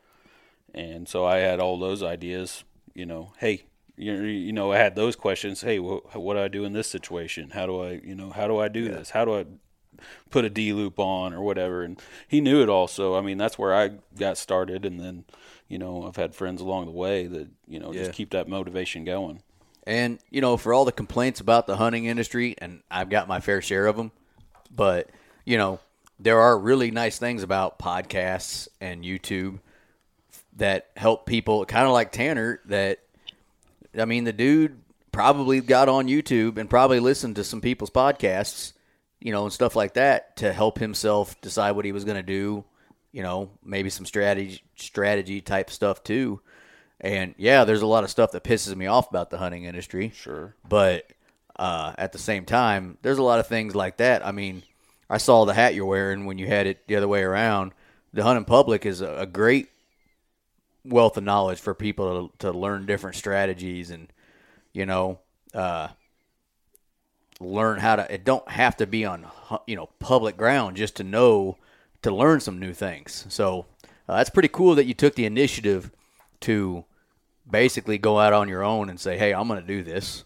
[0.73, 2.63] and so I had all those ideas.
[2.93, 3.65] You know, hey,
[3.97, 5.61] you you know, I had those questions.
[5.61, 7.51] Hey, what what do I do in this situation?
[7.51, 9.11] How do I you know how do I do this?
[9.11, 9.45] How do I
[10.29, 11.83] put a D loop on or whatever.
[11.83, 12.87] And he knew it all.
[12.87, 14.85] So, I mean, that's where I got started.
[14.85, 15.25] And then,
[15.67, 18.03] you know, I've had friends along the way that, you know, Yeah.
[18.03, 19.41] just keep that motivation going.
[19.85, 23.39] And you know, for all the complaints about the hunting industry, and I've got my
[23.41, 24.11] fair share of them,
[24.71, 25.09] but
[25.45, 25.79] you know,
[26.19, 29.59] there are really nice things about podcasts and YouTube
[30.55, 31.65] that help people.
[31.65, 32.99] Kind of like Tanner, that
[33.97, 38.73] I mean, the dude probably got on YouTube and probably listened to some people's podcasts,
[39.19, 42.23] you know, and stuff like that to help himself decide what he was going to
[42.23, 42.65] do.
[43.11, 46.41] You know, maybe some strategy strategy type stuff too.
[46.99, 50.11] And yeah, there's a lot of stuff that pisses me off about the hunting industry.
[50.15, 50.55] Sure.
[50.67, 51.11] But
[51.55, 54.25] uh, at the same time, there's a lot of things like that.
[54.25, 54.63] I mean,
[55.09, 57.73] I saw the hat you're wearing when you had it the other way around.
[58.13, 59.69] The hunting public is a, a great
[60.85, 64.11] wealth of knowledge for people to, to learn different strategies and
[64.73, 65.19] you know
[65.53, 65.89] uh,
[67.39, 68.13] learn how to.
[68.13, 69.27] It don't have to be on
[69.67, 71.57] you know public ground just to know
[72.01, 73.25] to learn some new things.
[73.29, 73.65] So
[74.07, 75.91] uh, that's pretty cool that you took the initiative
[76.41, 76.85] to
[77.49, 80.23] basically go out on your own and say, "Hey, I'm going to do this,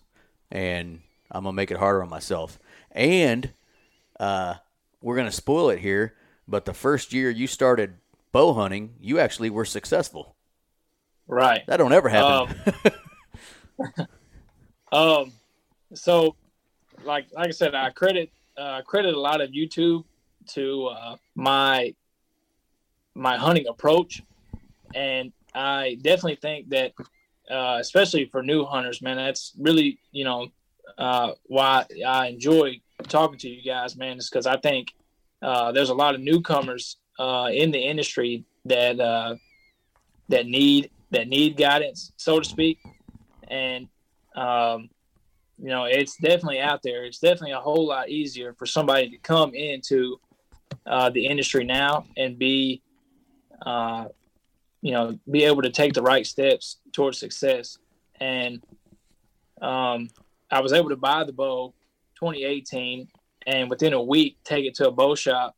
[0.52, 2.60] and I'm going to make it harder on myself."
[2.92, 3.54] And
[4.20, 4.56] uh,
[5.02, 6.16] we're going to spoil it here,
[6.48, 7.96] but the first year you started
[8.32, 10.37] bow hunting, you actually were successful.
[11.28, 11.66] Right.
[11.68, 12.56] That don't ever happen.
[14.92, 15.34] Um,
[15.94, 16.36] so,
[17.04, 20.06] like like I said, I credit uh, credit a lot of YouTube
[20.48, 21.94] to uh, my
[23.14, 24.24] my hunting approach,
[24.96, 26.94] and I definitely think that,
[27.52, 30.48] uh, especially for new hunters, man, that's really you know
[30.98, 34.94] uh, why I enjoy talking to you guys, man, is because I think
[35.42, 39.36] uh, there's a lot of newcomers uh, in the industry that uh,
[40.30, 42.80] that need that need guidance, so to speak,
[43.48, 43.88] and
[44.36, 44.90] um,
[45.58, 47.06] you know it's definitely out there.
[47.06, 50.20] It's definitely a whole lot easier for somebody to come into
[50.86, 52.82] uh, the industry now and be,
[53.66, 54.06] uh,
[54.82, 57.78] you know, be able to take the right steps towards success.
[58.20, 58.62] And
[59.62, 60.10] um,
[60.50, 61.74] I was able to buy the bow
[62.20, 63.08] 2018
[63.46, 65.56] and within a week take it to a bow shop,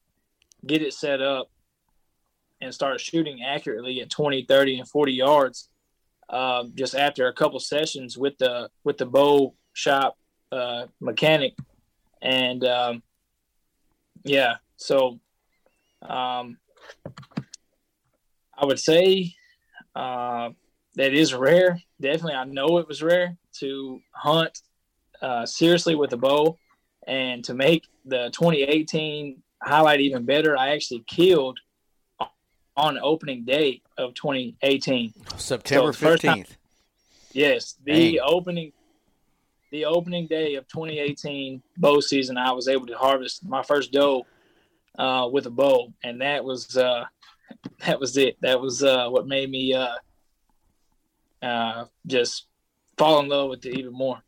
[0.65, 1.49] get it set up,
[2.61, 5.69] and start shooting accurately at 20, 30, and 40 yards.
[6.29, 10.15] Um, just after a couple sessions with the with the bow shop
[10.51, 11.55] uh, mechanic,
[12.21, 13.03] and um,
[14.23, 15.19] yeah, so
[16.03, 16.59] um,
[18.55, 19.33] I would say
[19.95, 20.49] uh,
[20.95, 21.81] that is rare.
[21.99, 24.61] Definitely, I know it was rare to hunt
[25.23, 26.59] uh, seriously with a bow,
[27.07, 31.59] and to make the 2018 highlight even better, I actually killed
[32.79, 35.13] on opening day of 2018.
[35.37, 36.57] September So, first time- fifteenth.
[37.33, 38.19] Yes, the Dang.
[38.23, 38.71] opening
[39.71, 44.25] the opening day of 2018 bow season, I was able to harvest my first doe
[44.97, 47.03] uh, with a bow, and that was uh,
[47.85, 48.37] that was it.
[48.41, 49.95] That was uh, what made me uh,
[51.43, 52.45] uh, just
[52.97, 54.23] fall in love with it even more.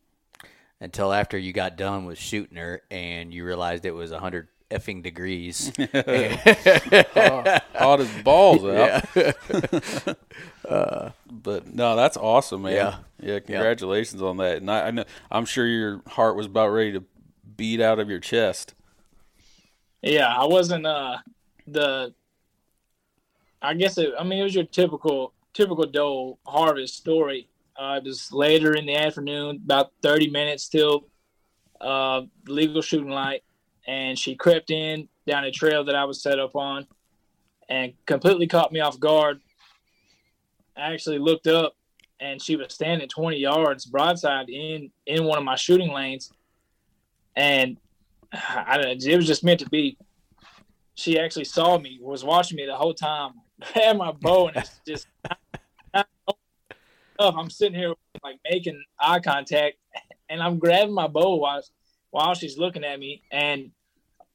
[0.79, 5.03] Until after you got done with shooting her and you realized it was hundred effing
[5.03, 5.71] degrees.
[7.75, 9.05] Hot as balls out.
[9.15, 11.03] yeah.
[11.43, 12.73] But no, that's awesome, man.
[12.75, 12.95] Yeah.
[13.21, 14.57] Yeah, congratulations on that.
[14.57, 17.03] And I, I know I'm sure your heart was about ready to
[17.57, 18.73] beat out of your chest.
[20.01, 21.17] Yeah, I wasn't uh,
[21.67, 22.13] the.
[23.61, 24.13] I guess it.
[24.19, 27.47] I mean, it was your typical typical doe harvest story.
[27.79, 31.05] Uh, it was later in the afternoon, about 30 minutes till
[31.79, 33.43] uh, legal shooting light,
[33.87, 36.87] and she crept in down a trail that I was set up on,
[37.69, 39.39] and completely caught me off guard.
[40.75, 41.75] I actually looked up,
[42.19, 46.31] and she was standing 20 yards broadside in in one of my shooting lanes,
[47.35, 47.77] and
[48.33, 49.97] I, it was just meant to be.
[50.95, 53.31] She actually saw me, was watching me the whole time,
[53.73, 55.07] grabbed my bow, and it's just.
[57.19, 59.77] I'm sitting here like making eye contact,
[60.29, 61.61] and I'm grabbing my bow while
[62.11, 63.71] while she's looking at me, and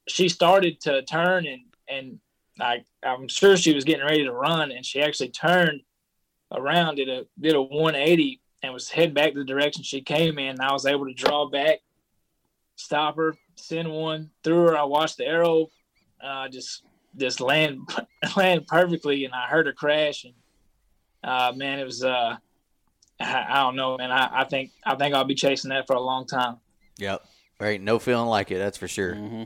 [0.08, 2.18] she started to turn, and and
[2.60, 5.82] I I'm sure she was getting ready to run, and she actually turned
[6.52, 10.50] around, did a did a 180, and was heading back the direction she came in.
[10.50, 11.80] And I was able to draw back,
[12.76, 14.76] stop her, send one through her.
[14.76, 15.68] I watched the arrow
[16.22, 16.82] uh, just
[17.16, 17.80] just land
[18.36, 20.24] land perfectly, and I heard her crash.
[20.24, 20.34] And
[21.22, 22.36] uh, man, it was uh,
[23.20, 24.10] I, I don't know, man.
[24.10, 26.56] I, I think I think I'll be chasing that for a long time.
[26.98, 27.22] Yep.
[27.58, 27.80] Right.
[27.80, 28.58] No feeling like it.
[28.58, 29.14] That's for sure.
[29.14, 29.42] Mm-hmm.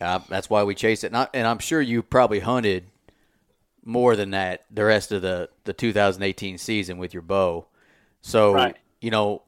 [0.00, 1.12] Uh, that's why we chase it.
[1.12, 2.84] Not, and I'm sure you probably hunted
[3.84, 7.66] more than that the rest of the, the 2018 season with your bow.
[8.22, 8.76] So, Right.
[9.00, 9.42] you know,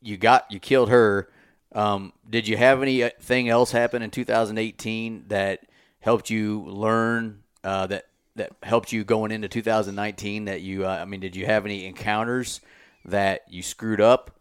[0.00, 1.28] you got, you killed her.
[1.72, 5.60] Um, did you have anything else happen in 2018 that
[6.00, 11.04] helped you learn, uh, that, that helped you going into 2019 that you, uh, I
[11.04, 12.60] mean, did you have any encounters
[13.04, 14.32] that you screwed up?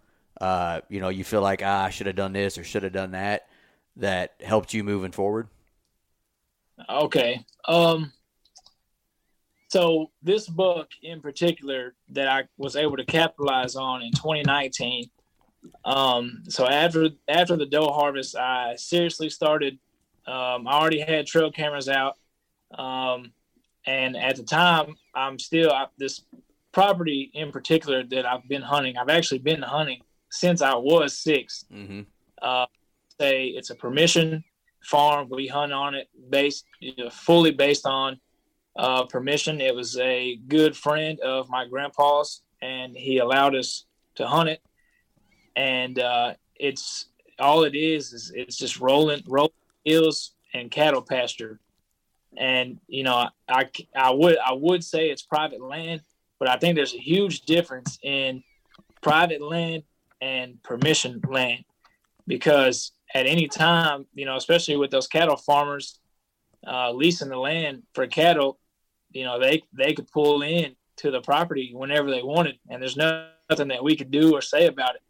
[0.41, 2.91] Uh, you know, you feel like, ah, I should have done this or should have
[2.91, 3.47] done that
[3.97, 5.47] that helped you moving forward?
[6.89, 7.45] Okay.
[7.67, 8.12] Um
[9.67, 15.10] so this book in particular that I was able to capitalize on in 2019.
[15.86, 19.77] Um so after after the doe harvest I seriously started
[20.25, 22.17] um I already had trail cameras out.
[22.75, 23.32] Um
[23.86, 26.23] and at the time I'm still I, this
[26.71, 28.97] property in particular that I've been hunting.
[28.97, 30.01] I've actually been hunting
[30.32, 32.02] since I was 6 Mm-hmm.
[32.41, 32.65] uh,
[33.20, 34.44] say it's a permission
[34.84, 35.28] farm.
[35.30, 38.20] We hunt on it based you know, fully based on
[38.76, 39.62] uh, permission.
[39.62, 44.62] It was a good friend of my grandpa's, and he allowed us to hunt it.
[45.56, 49.52] And uh, it's all it is is it's just rolling rolling
[49.84, 51.60] hills and cattle pasture.
[52.38, 56.02] And you know, I, I would I would say it's private land,
[56.39, 58.41] but I think there's a huge difference in
[59.02, 59.84] private land
[60.22, 61.64] and permission land
[62.28, 66.00] because at any time, you know, especially with those cattle farmers
[66.66, 68.60] uh, leasing the land for cattle,
[69.12, 72.98] you know, they they could pull in to the property whenever they wanted, and there's
[72.98, 75.02] no, nothing that we could do or say about it.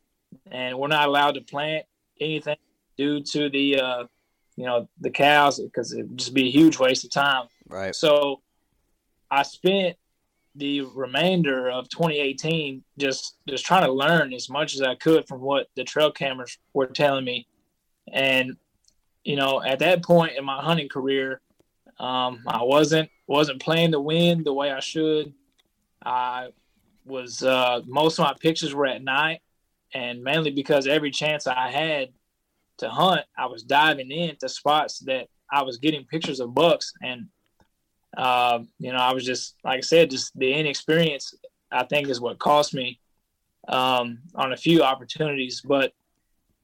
[0.50, 1.86] And we're not allowed to plant
[2.20, 2.58] anything
[2.98, 4.04] due to the, uh,
[4.56, 7.48] you know, the cows because it would just be a huge waste of time.
[7.68, 7.94] Right.
[7.94, 8.42] So
[9.30, 9.98] I spent
[10.56, 15.42] the remainder of 2018 just just trying to learn as much as I could from
[15.42, 17.48] what the trail cameras were telling me.
[18.12, 18.58] And
[19.24, 21.42] you know, at that point in my hunting career,
[22.00, 25.34] um, I wasn't wasn't playing the wind the way I should.
[26.04, 26.50] I
[27.06, 29.42] was uh, most of my pictures were at night,
[29.94, 32.10] and mainly because every chance I had
[32.80, 37.28] to hunt, I was diving into spots that I was getting pictures of bucks, and
[38.18, 41.36] uh, you know, I was just like I said, just the inexperience.
[41.72, 43.00] I think is what cost me
[43.68, 45.94] um, on a few opportunities, but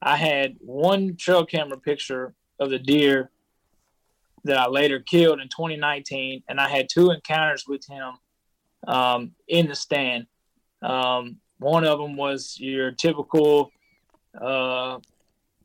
[0.02, 3.30] I had one trail camera picture of the deer
[4.44, 8.12] that I later killed in 2019, and I had two encounters with him
[8.86, 10.26] um, in the stand.
[10.82, 13.72] Um, one of them was your typical
[14.40, 14.98] uh,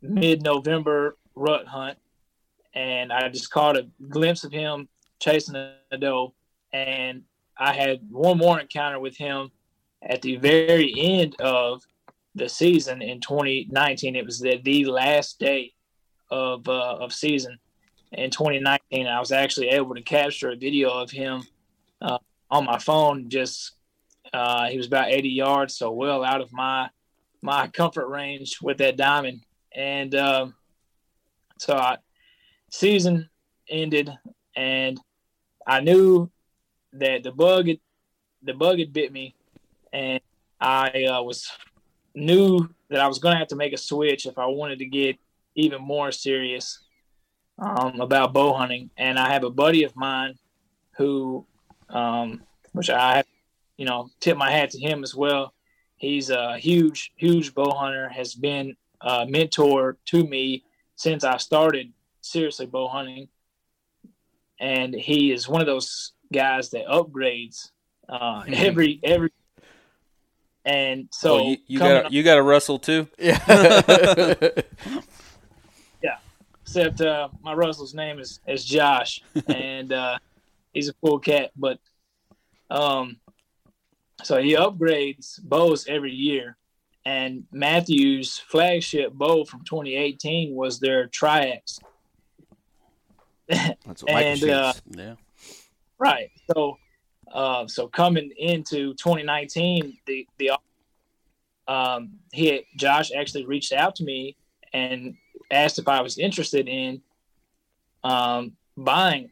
[0.01, 1.97] mid-November rut hunt,
[2.73, 4.87] and I just caught a glimpse of him
[5.23, 6.33] chasing a doe.
[6.73, 7.23] And
[7.57, 9.51] I had one more encounter with him
[10.01, 11.81] at the very end of
[12.35, 14.15] the season in 2019.
[14.15, 15.71] It was the, the last day
[16.29, 17.57] of uh, of season
[18.11, 19.07] in 2019.
[19.07, 21.43] I was actually able to capture a video of him
[22.01, 22.17] uh,
[22.51, 23.29] on my phone.
[23.29, 23.73] Just
[24.33, 26.89] uh, he was about 80 yards, so well out of my
[27.41, 29.41] my comfort range with that diamond.
[29.75, 30.55] And um,
[31.59, 31.97] so I,
[32.71, 33.29] season
[33.69, 34.11] ended,
[34.55, 34.99] and
[35.67, 36.29] I knew
[36.93, 37.79] that the bug had,
[38.41, 39.35] the bug had bit me,
[39.91, 40.19] and
[40.59, 41.49] I uh, was
[42.15, 44.85] knew that I was going to have to make a switch if I wanted to
[44.85, 45.17] get
[45.55, 46.79] even more serious
[47.59, 48.89] um, about bow hunting.
[48.97, 50.35] And I have a buddy of mine
[50.97, 51.45] who,
[51.89, 53.23] um, which I
[53.77, 55.53] you know, tip my hat to him as well.
[55.97, 60.63] He's a huge, huge bow hunter, has been a mentor to me
[60.95, 63.27] since I started seriously bow hunting
[64.59, 67.69] and he is one of those guys that upgrades
[68.09, 69.31] uh, every every.
[70.65, 73.07] And so oh, you, you got you got a Russell too.
[73.19, 74.43] Yeah.
[76.01, 76.17] yeah.
[76.61, 80.17] Except uh, my Russell's name is is Josh, and uh,
[80.73, 81.51] he's a cool cat.
[81.55, 81.79] But
[82.69, 83.17] um,
[84.23, 86.55] so he upgrades bows every year,
[87.05, 91.79] and Mathews' flagship bow from 2018 was their Triax.
[93.47, 95.15] That's what and uh, yeah.
[95.99, 96.31] Right.
[96.51, 96.77] So,
[97.31, 100.51] uh, so coming into 2019, the the
[101.67, 104.35] um, he Josh actually reached out to me
[104.73, 105.15] and
[105.51, 107.01] asked if I was interested in
[108.03, 109.29] um, buying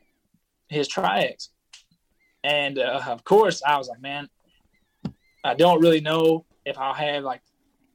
[0.70, 1.50] his Triax,
[2.44, 4.30] and uh, of course I was like, man,
[5.44, 7.42] I don't really know if I'll have like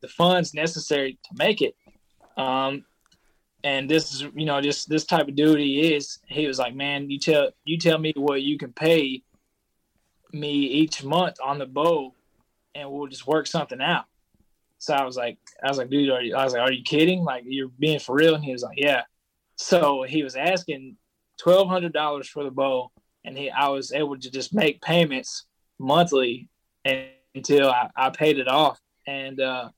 [0.01, 1.75] the funds necessary to make it.
[2.37, 2.85] Um,
[3.67, 6.75] and this is you know just this type of dude he is he was like
[6.75, 9.21] man you tell you tell me what you can pay
[10.33, 12.15] me each month on the bow
[12.77, 14.05] and we'll just work something out.
[14.79, 16.85] So i was like i was like dude are you, i was like are you
[16.85, 17.25] kidding?
[17.25, 18.37] Like you're being for real?
[18.37, 19.03] And he was like yeah.
[19.57, 20.97] So he was asking
[21.43, 22.93] $1200 for the bow
[23.25, 25.47] and he i was able to just make payments
[25.81, 26.49] monthly
[26.85, 28.79] and, until I, I paid it off.
[29.09, 29.71] And uh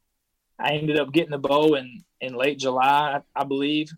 [0.61, 3.91] I ended up getting the bow in in late July, I believe.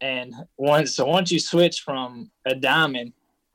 [0.00, 3.12] And once so once you switch from a diamond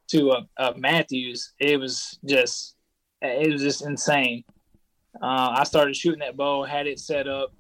[0.10, 2.76] to a, a Mathews, it was just
[3.22, 4.44] it was just insane.
[5.22, 7.54] Uh, I started shooting that bow, had it set up,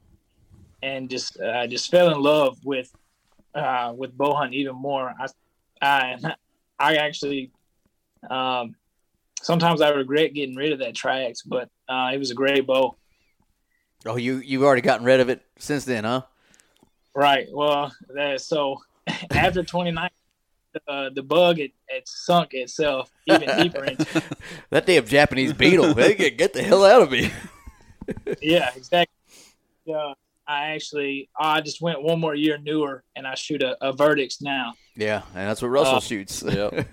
[0.82, 2.91] and just uh, just fell in love with
[3.56, 5.13] uh, with bow hunting even more.
[5.17, 5.27] I
[5.82, 6.36] I
[6.77, 7.51] I actually
[8.29, 8.75] um,
[9.41, 12.97] sometimes I regret getting rid of that Triax, but uh, it was a great bow.
[14.06, 16.23] Oh, you you've already gotten rid of it since then, huh?
[17.15, 17.47] Right.
[17.52, 18.82] Well, that, so
[19.32, 20.10] after 29,
[20.88, 24.23] uh, the bug it, it sunk itself even deeper into
[24.69, 25.93] that damn Japanese beetle.
[25.93, 27.32] they get get the hell out of me.
[28.41, 29.13] yeah, exactly.
[29.86, 30.13] Yeah,
[30.47, 34.41] I actually I just went one more year newer, and I shoot a, a Vertix
[34.41, 34.73] now.
[34.95, 36.41] Yeah, and that's what Russell uh, shoots.
[36.41, 36.88] Yep.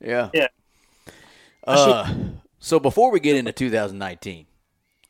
[0.00, 0.30] yeah.
[0.34, 0.48] Yeah.
[1.66, 2.12] Uh,
[2.58, 4.46] so before we get into 2019,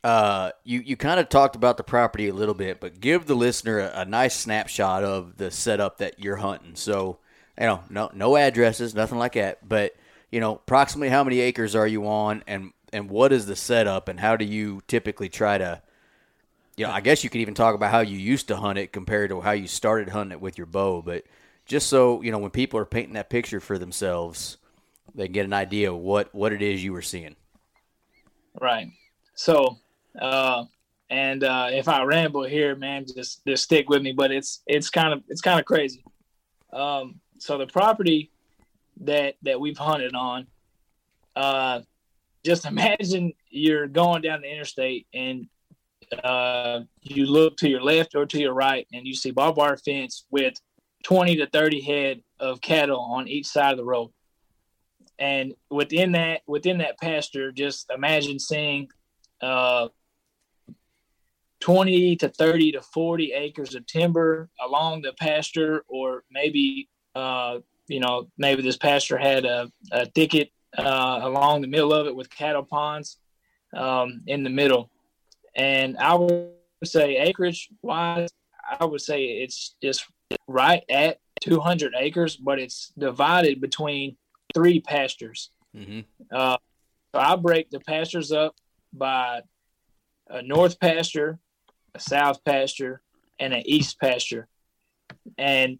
[0.03, 3.35] uh, you you kind of talked about the property a little bit, but give the
[3.35, 6.75] listener a, a, nice snapshot of the setup that you're hunting.
[6.75, 7.19] So,
[7.59, 9.95] you know, no no addresses, nothing like that, but
[10.31, 14.09] you know, approximately how many acres are you on, and and what is the setup,
[14.09, 15.83] and how do you typically try to,
[16.77, 18.93] you know, I guess you could even talk about how you used to hunt it
[18.93, 21.25] compared to how you started hunting it with your bow, but
[21.67, 24.57] just so you know, when people are painting that picture for themselves,
[25.15, 27.37] they get an idea of what what it is you were seeing.
[28.59, 28.89] Right.
[29.35, 29.79] So
[30.19, 30.65] uh,
[31.11, 34.13] and uh, if I ramble here, man, just just stick with me.
[34.13, 36.05] But it's it's kind of it's kind of crazy.
[36.73, 38.31] Um, so the property
[39.03, 40.47] that that we've hunted on,
[41.35, 41.81] uh,
[42.45, 45.49] just imagine you're going down the interstate and
[46.25, 49.77] uh, you look to your left or to your right and you see barbed wire
[49.77, 50.55] fence with
[51.05, 54.11] 20 to 30 head of cattle on each side of the road.
[55.19, 58.89] And within that, within that pasture, just imagine seeing
[59.41, 59.89] uh,
[61.61, 67.59] 20 to 30 to 40 acres of timber along the pasture, or maybe, uh,
[67.89, 72.15] you know, maybe this pasture had a, a thicket uh, along the middle of it
[72.15, 73.19] with cattle ponds
[73.77, 74.91] um, in the middle.
[75.55, 76.53] And I would
[76.85, 78.31] say acreage wise,
[78.79, 80.07] I would say it's just
[80.47, 84.17] right at 200 acres, but it's divided between
[84.55, 85.51] three pastures.
[85.77, 86.01] Mm-hmm.
[86.31, 86.57] Uh,
[87.15, 88.55] so I break the pastures up
[88.93, 89.43] by
[90.29, 91.39] a north pasture,
[91.95, 93.03] a south pasture,
[93.39, 94.49] and an east pasture.
[95.39, 95.79] And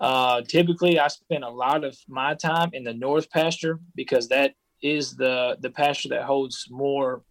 [0.00, 4.54] uh, typically, I spend a lot of my time in the north pasture because that
[4.82, 7.22] is the the pasture that holds more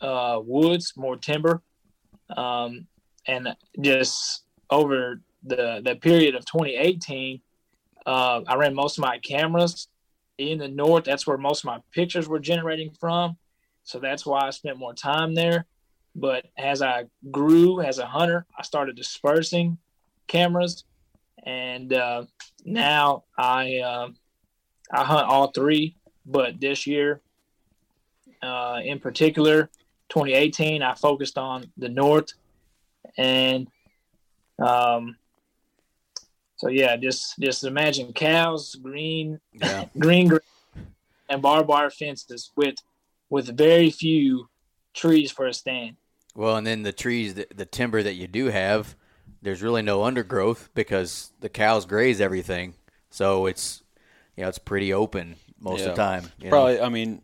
[0.00, 1.62] uh, woods, more timber,
[2.36, 2.86] um,
[3.26, 7.40] and just over the the period of 2018,
[8.06, 9.88] uh, I ran most of my cameras
[10.38, 11.04] in the north.
[11.04, 13.36] That's where most of my pictures were generating from,
[13.84, 15.66] so that's why I spent more time there.
[16.18, 19.76] But as I grew as a hunter, I started dispersing
[20.28, 20.84] cameras,
[21.44, 22.24] and uh,
[22.64, 24.08] now I uh,
[24.90, 25.96] I hunt all three.
[26.24, 27.20] But this year,
[28.42, 29.68] uh, in particular,
[30.08, 32.32] 2018, I focused on the north,
[33.18, 33.68] and
[34.58, 35.16] um,
[36.56, 39.84] so yeah, just just imagine cows, green, Yeah.
[39.98, 40.40] green, gra-
[41.28, 42.76] and barbed wire fences with
[43.28, 44.48] with very few
[44.94, 45.96] trees for a stand.
[46.36, 48.94] Well, and then the trees, the, the timber that you do have,
[49.40, 52.74] there's really no undergrowth because the cows graze everything.
[53.10, 53.82] So it's,
[54.36, 56.30] you know, it's pretty open most of the time.
[56.38, 56.50] you know?
[56.50, 56.80] Probably.
[56.80, 57.22] I mean,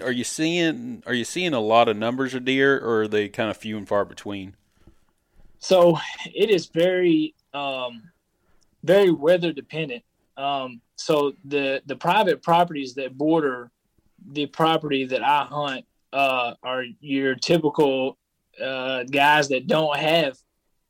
[0.00, 3.28] are you seeing are you seeing a lot of numbers of deer, or are they
[3.28, 4.54] kind of few and far between?
[5.58, 8.10] So it is very um,
[8.82, 10.04] very weather dependent.
[10.36, 13.70] Um, so the the private properties that border
[14.26, 15.84] the property that I hunt
[16.14, 18.16] uh, are your typical
[18.62, 20.38] uh, guys that don't have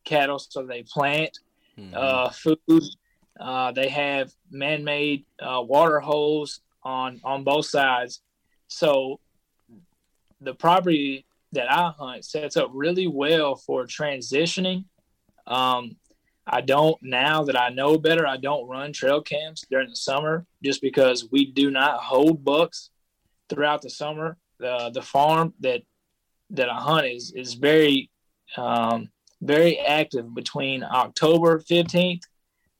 [0.04, 1.38] cattle, so they plant
[1.78, 1.94] Mhm.
[1.94, 2.82] uh, food.
[3.40, 8.22] Uh, they have man-made uh, water holes on on both sides.
[8.68, 9.18] So
[10.40, 14.84] the property that I hunt sets up really well for transitioning.
[15.46, 15.96] Um,
[16.46, 18.26] I don't now that I know better.
[18.26, 22.90] I don't run trail cams during the summer just because we do not hold bucks
[23.48, 24.36] throughout the summer.
[24.64, 25.82] The the farm that
[26.50, 28.08] that I hunt is is very
[28.56, 29.10] um,
[29.42, 32.22] very active between October fifteenth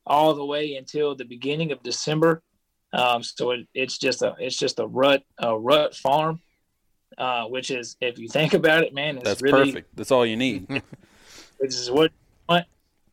[0.07, 2.43] all the way until the beginning of December.
[2.95, 6.41] Um, so it, it's just a it's just a rut a rut farm,
[7.19, 9.95] uh, which is if you think about it, man, it's That's really perfect.
[9.95, 10.67] That's all you need.
[11.59, 12.67] which is what you want.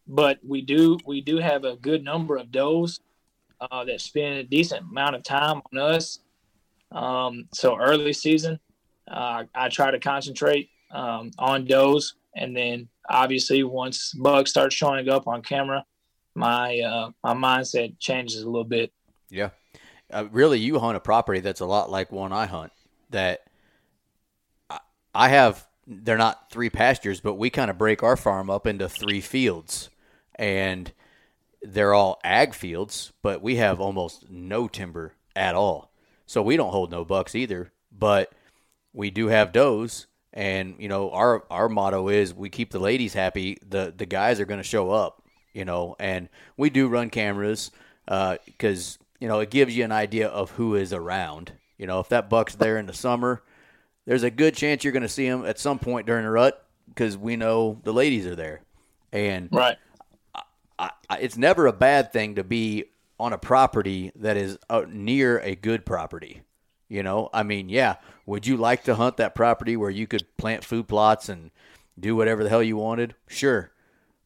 [0.07, 3.01] But we do we do have a good number of does
[3.59, 6.19] uh, that spend a decent amount of time on us.
[6.91, 8.59] Um, so early season,
[9.09, 15.09] uh, I try to concentrate um, on does, and then obviously once bugs start showing
[15.09, 15.85] up on camera,
[16.35, 18.91] my uh, my mindset changes a little bit.
[19.29, 19.49] Yeah.
[20.11, 22.73] Uh, really, you hunt a property that's a lot like one I hunt.
[23.11, 23.41] That
[24.69, 24.79] I,
[25.15, 28.89] I have, they're not three pastures, but we kind of break our farm up into
[28.89, 29.89] three fields.
[30.35, 30.91] And
[31.61, 35.90] they're all ag fields, but we have almost no timber at all.
[36.32, 37.73] So we don't hold no bucks either.
[37.91, 38.32] But
[38.93, 40.07] we do have does.
[40.32, 43.57] And, you know, our, our motto is we keep the ladies happy.
[43.67, 45.21] The, the guys are going to show up,
[45.53, 47.71] you know, and we do run cameras
[48.07, 51.53] uh, because you know it gives you an idea of who is around.
[51.77, 53.43] You know, if that buck's there in the summer,
[54.05, 56.65] there's a good chance you're going to see him at some point during the rut
[56.89, 58.61] because we know the ladies are there,
[59.11, 59.77] and Right.
[60.79, 62.86] I, I, it's never a bad thing to be
[63.22, 66.41] on a property that is uh, near a good property.
[66.89, 67.95] You know, I mean, yeah,
[68.26, 71.51] would you like to hunt that property where you could plant food plots and
[71.97, 73.15] do whatever the hell you wanted?
[73.28, 73.72] Sure,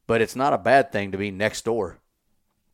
[0.08, 2.00] but it's not a bad thing to be next door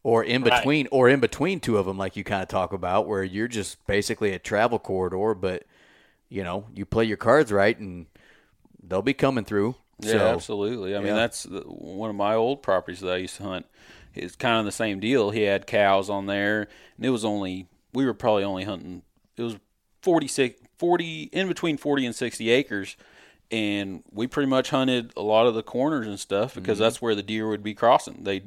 [0.04, 0.54] or in Right.
[0.54, 3.48] between or in between two of them like you kind of talk about where you're
[3.48, 5.64] just basically a travel corridor but
[6.30, 8.08] you know you play your cards right and
[8.82, 10.96] they'll be coming through Yeah, so absolutely.
[10.96, 13.66] I mean, that's one of my old properties that I used to hunt.
[14.14, 15.30] It's kind of the same deal.
[15.32, 19.04] He had cows on there, and it was only we were probably only hunting.
[19.38, 19.58] It was
[20.02, 22.98] 46, 40 in between forty and sixty acres,
[23.52, 26.84] and we pretty much hunted a lot of the corners and stuff because Mm-hmm.
[26.84, 28.24] that's where the deer would be crossing.
[28.24, 28.42] They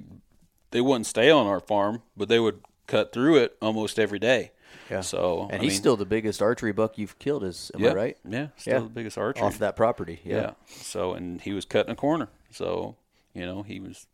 [0.71, 4.51] they wouldn't stay on our farm, but they would cut through it almost every day.
[4.91, 5.01] Yeah.
[5.03, 7.91] So And I he's mean, still the biggest archery buck you've killed, is am yeah,
[7.91, 8.17] I right?
[8.29, 8.81] Yeah, still Yeah.
[8.81, 10.21] the biggest archer Off that property.
[10.25, 10.37] Yeah.
[10.37, 10.51] Yeah.
[10.67, 12.29] So and he was cutting a corner.
[12.51, 12.97] So
[13.35, 14.07] you know he was,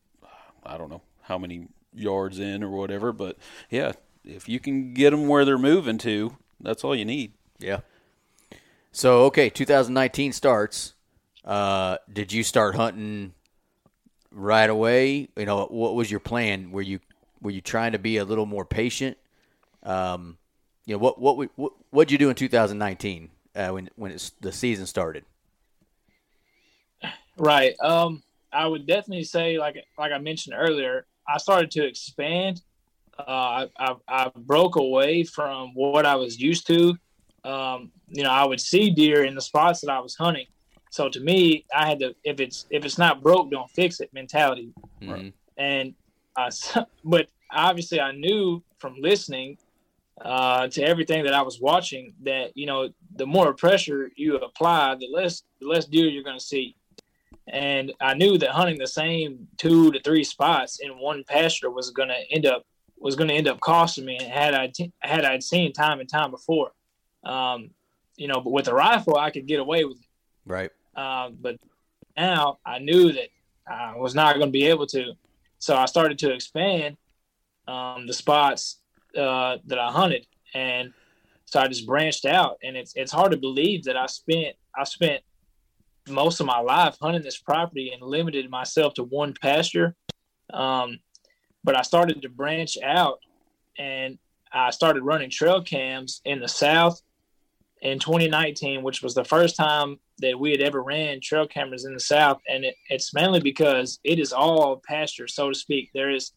[0.65, 3.37] I don't know how many yards in or whatever, but
[3.71, 3.93] yeah,
[4.25, 7.33] if you can get them where they're moving to, that's all you need.
[7.61, 7.81] Yeah.
[8.93, 10.95] So okay, 2019 starts.
[11.45, 13.33] Uh, did you start hunting
[14.33, 15.29] right away?
[15.37, 16.73] You know, what was your plan?
[16.73, 16.99] Were you
[17.41, 19.17] were you trying to be a little more patient?
[19.85, 20.37] Um,
[20.85, 24.51] you know, what what what what'd you do in 2019 uh, when when it's, the
[24.51, 25.25] season started?
[27.39, 27.75] Right.
[27.81, 32.63] Um, I would definitely say, like like I mentioned earlier, I started to expand.
[33.19, 36.95] Uh, I, I, I broke away from what I was used to.
[37.45, 40.47] Um, you know, I would see deer in the spots that I was hunting.
[40.91, 44.13] So to me, I had to if it's if it's not broke, don't fix it
[44.13, 44.73] mentality.
[45.01, 45.33] Mhm.
[45.57, 45.95] And
[46.37, 46.51] uh,
[47.05, 49.57] but obviously, I knew from listening
[50.21, 54.97] uh, to everything that I was watching that you know the more pressure you apply,
[54.97, 56.77] the less the less deer you're going to see.
[57.51, 61.91] And I knew that hunting the same two to three spots in one pasture was
[61.91, 62.65] going to end up
[62.97, 64.17] was going to end up costing me.
[64.19, 66.73] And had I t- had I'd seen time and time before,
[67.25, 67.71] um,
[68.17, 70.07] you know, but with a rifle I could get away with it.
[70.47, 70.71] Right.
[70.95, 71.57] Um, but
[72.17, 73.29] now I knew that
[73.67, 75.13] I was not going to be able to.
[75.59, 76.97] So I started to expand
[77.67, 78.79] um, the spots
[79.17, 80.93] uh, that I hunted, and
[81.47, 82.59] so I just branched out.
[82.63, 85.23] And it's it's hard to believe that I spent I spent
[86.11, 89.95] most of my life hunting this property and limited myself to one pasture.
[90.53, 90.99] Um,
[91.63, 93.19] but I started to branch out,
[93.79, 94.19] and
[94.53, 97.01] I started running trail cams in the south
[97.83, 101.95] in 2019, which was the first time that we had ever ran trail cameras in
[101.95, 102.41] the South.
[102.49, 105.91] And it, it's mainly because it is all pasture, so to speak.
[105.95, 106.33] There is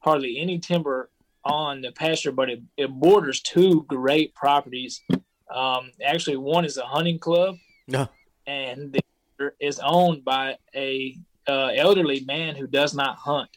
[0.00, 1.10] hardly any timber
[1.44, 5.00] on the pasture, but it, it borders two great properties.
[5.54, 8.08] Um, actually, one is a hunting club, No.
[8.46, 9.00] And the
[9.60, 11.16] is owned by a
[11.46, 13.50] uh, elderly man who does not hunt.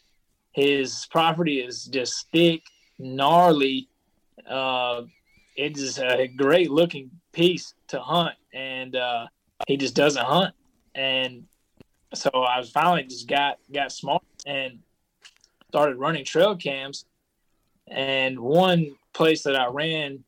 [0.52, 2.62] His property is just thick,
[2.98, 3.88] gnarly.
[4.48, 5.02] Uh,
[5.56, 9.26] it is a great looking piece to hunt, and uh,
[9.66, 10.54] he just doesn't hunt.
[10.94, 11.44] And
[12.14, 14.80] so I was finally just got got smart and
[15.68, 17.04] started running trail cams.
[17.88, 20.24] And one place that I ran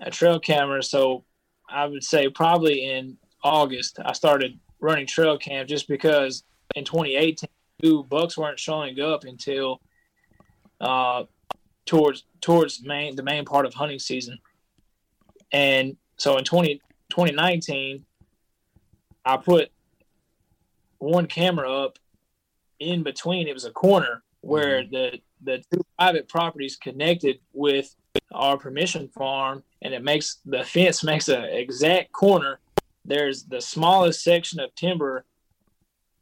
[0.00, 1.24] a trail camera, so
[1.68, 7.48] I would say probably in August I started running trail cam just because in 2018
[7.82, 9.80] two bucks weren't showing up until
[10.80, 11.24] uh,
[11.86, 14.38] towards towards main the main part of hunting season.
[15.52, 16.80] And so in 20,
[17.10, 18.04] 2019,
[19.24, 19.70] I put
[20.98, 21.98] one camera up
[22.78, 23.48] in between.
[23.48, 27.94] It was a corner where the the two private properties connected with
[28.32, 32.60] our permission farm, and it makes the fence makes an exact corner.
[33.04, 35.24] There's the smallest section of timber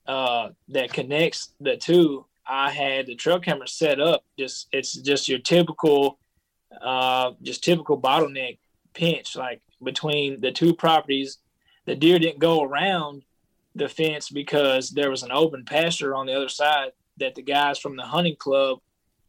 [0.06, 2.26] uh, that connects the two.
[2.46, 4.24] I had the trail camera set up.
[4.38, 6.18] Just it's just your typical,
[6.80, 8.58] uh, just typical bottleneck
[8.94, 11.38] pinch, like between the two properties.
[11.84, 13.22] The deer didn't go around
[13.74, 17.78] the fence because there was an open pasture on the other side that the guys
[17.78, 18.78] from the hunting club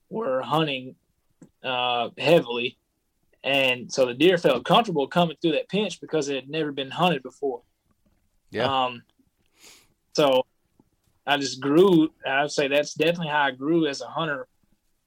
[0.10, 0.96] were hunting
[1.64, 2.79] uh, heavily.
[3.44, 6.92] And so the deer felt comfortable coming through that pinch because it had never been
[6.92, 7.62] hunted before.
[8.52, 8.66] Yeah.
[8.66, 9.04] Um,
[10.14, 10.46] so
[11.26, 12.10] I just grew.
[12.28, 14.48] I would say that's definitely how I grew as a hunter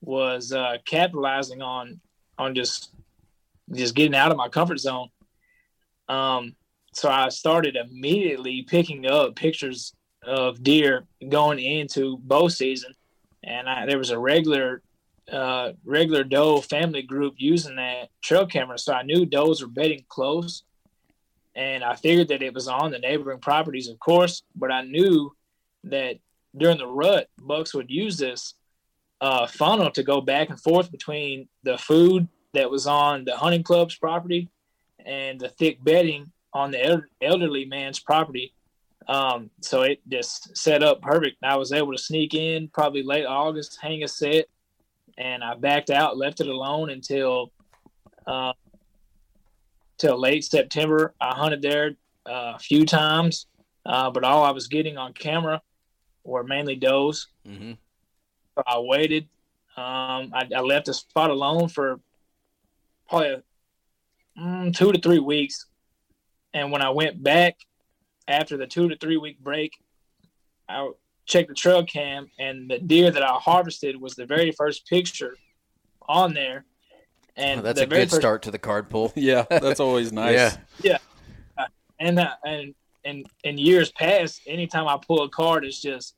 [0.00, 2.00] was uh, capitalizing on
[2.38, 2.94] on just
[3.72, 5.08] just getting out of my comfort zone.
[6.08, 6.54] Um,
[6.94, 12.94] so I started immediately picking up pictures of deer going into bow season,
[13.42, 14.82] and I, there was a regular
[15.30, 20.04] uh, regular doe family group using that trail camera, so I knew does were bedding
[20.08, 20.64] close,
[21.54, 25.32] and I figured that it was on the neighboring properties, of course, but I knew
[25.84, 26.16] that
[26.56, 28.54] during the rut, bucks would use this
[29.20, 33.62] uh, funnel to go back and forth between the food that was on the hunting
[33.62, 34.48] club's property
[35.04, 38.52] and the thick bedding on the el- elderly man's property.
[39.08, 41.38] Um, so it just set up perfect.
[41.42, 44.46] I was able to sneak in probably late August, hang a set,
[45.18, 47.52] and I backed out, left it alone until
[48.26, 48.52] uh,
[49.98, 51.14] till late September.
[51.20, 51.92] I hunted there
[52.26, 53.46] uh, a few times,
[53.86, 55.60] uh, but all I was getting on camera
[56.24, 57.28] were mainly does.
[57.46, 57.72] Mm-hmm.
[58.66, 59.28] I waited.
[59.76, 61.98] Um, I, I left the spot alone for
[63.08, 63.42] probably
[64.38, 65.66] mm, two to three weeks.
[66.54, 67.56] And when I went back
[68.28, 69.72] after the two to three week break,
[70.68, 70.90] I
[71.26, 75.36] checked the trail cam, and the deer that I harvested was the very first picture
[76.08, 76.64] on there.
[77.36, 79.12] And Well, that's the a good first- start to the card pull.
[79.16, 80.58] Yeah, that's always nice.
[80.82, 80.98] Yeah.
[81.58, 81.66] yeah.
[82.00, 86.14] And uh, and and in years past, anytime I pull a card, it's just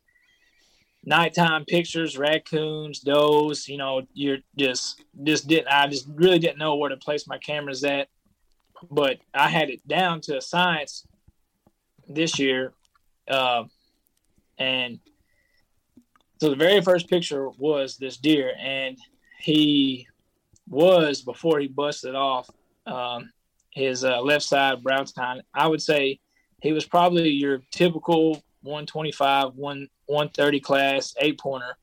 [1.05, 3.69] nighttime pictures, raccoons, does.
[3.69, 5.69] You know, you're just just didn't.
[5.69, 8.09] I just really didn't know where to place my cameras at,
[8.91, 11.07] but I had it down to a science
[12.09, 12.73] this year,
[13.29, 13.65] uh,
[14.59, 14.99] and
[16.41, 18.99] so the very first picture was this deer, and
[19.41, 20.07] he
[20.69, 22.49] was before he busted off.
[22.87, 23.31] Um,
[23.71, 25.43] his uh, left side brow tine.
[25.53, 26.21] I would say
[26.61, 31.77] he was probably your typical 125, 1 130 class eight pointer,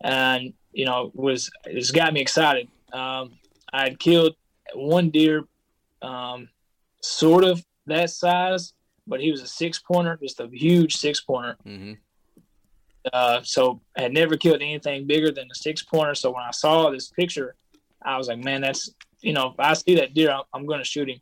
[0.00, 2.68] and you know was it's got me excited.
[2.92, 3.32] Um,
[3.72, 4.36] I had killed
[4.74, 5.44] one deer,
[6.02, 6.48] um,
[7.02, 8.72] sort of that size,
[9.06, 11.56] but he was a six pointer, just a huge six pointer.
[11.64, 11.92] hmm
[13.12, 16.14] Uh, so I had never killed anything bigger than a six pointer.
[16.14, 17.54] So when I saw this picture,
[18.02, 20.80] I was like, man, that's you know, if I see that deer, I'm, I'm going
[20.80, 21.20] to shoot him.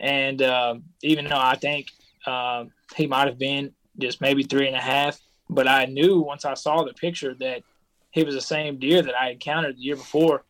[0.00, 1.86] And uh, even though I think
[2.26, 2.64] uh,
[2.96, 6.54] he might have been just maybe three and a half, but I knew once I
[6.54, 7.62] saw the picture that
[8.10, 10.44] he was the same deer that I encountered the year before.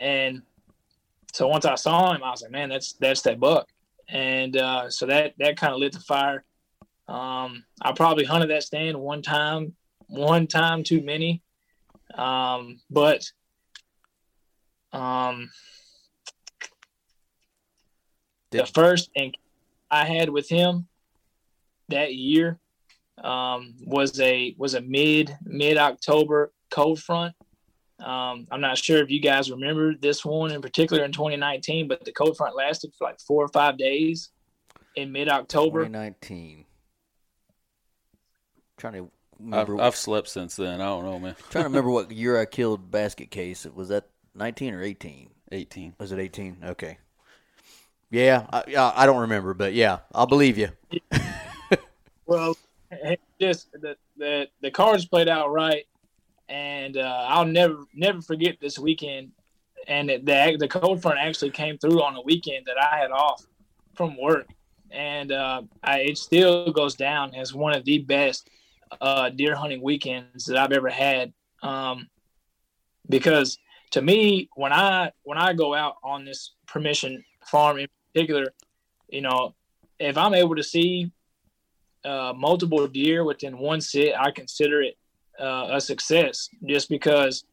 [0.00, 0.42] And
[1.32, 3.68] so once I saw him, I was like, man, that's that's that buck.
[4.08, 6.44] And uh, so that that kind of lit the fire.
[7.12, 9.74] Um, I probably hunted that stand one time,
[10.06, 11.42] one time too many.
[12.14, 13.30] Um, but
[14.94, 15.50] um,
[18.50, 19.38] the first encounter
[19.90, 20.86] I had with him
[21.90, 22.58] that year
[23.22, 27.34] um, was a was a mid mid October cold front.
[28.00, 32.06] Um, I'm not sure if you guys remember this one in particular in 2019, but
[32.06, 34.30] the cold front lasted for like four or five days
[34.96, 35.80] in mid October.
[35.80, 36.64] 2019.
[38.82, 39.70] Trying to I've.
[39.78, 40.80] I've slept since then.
[40.80, 41.36] I don't know, man.
[41.50, 43.64] trying to remember what year I killed Basket Case.
[43.64, 45.30] Was that 19 or 18?
[45.52, 45.94] 18.
[46.00, 46.56] Was it 18?
[46.64, 46.98] Okay.
[48.10, 50.70] Yeah, I, yeah, I don't remember, but yeah, I'll believe you.
[52.24, 52.56] Well,
[53.38, 55.84] just the, the the cards played out right,
[56.48, 59.32] and uh, I'll never never forget this weekend.
[59.86, 63.10] And it, the the cold front actually came through on a weekend that I had
[63.10, 63.44] off
[63.94, 64.48] from work,
[64.90, 68.48] and uh, I, it still goes down as one of the best
[69.00, 71.32] uh, deer hunting weekends that I've ever had.
[71.62, 72.08] Um,
[73.08, 73.58] because
[73.92, 78.52] to me, when I when I go out on this permission farm in particular,
[79.08, 79.54] you know,
[79.98, 81.12] if I'm able to see
[82.04, 84.96] uh, multiple deer within one sit, I consider it
[85.40, 87.44] uh, a success just because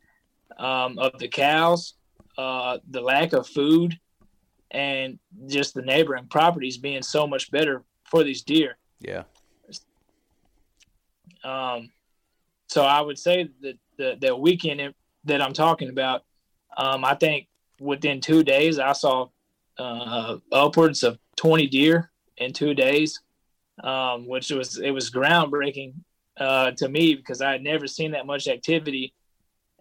[0.57, 1.95] um, of the cows,
[2.37, 3.99] uh, the lack of food,
[4.71, 8.77] and just the neighboring properties being so much better for these deer.
[8.99, 9.23] Yeah.
[11.43, 11.91] Um,
[12.67, 14.93] so I would say that the, the weekend
[15.25, 16.23] that I'm talking about,
[16.77, 17.47] um, I think
[17.79, 19.27] within two days I saw
[19.77, 23.21] uh, upwards of 20 deer in two days,
[23.83, 25.93] um, which was it was groundbreaking
[26.37, 29.13] uh, to me because I had never seen that much activity,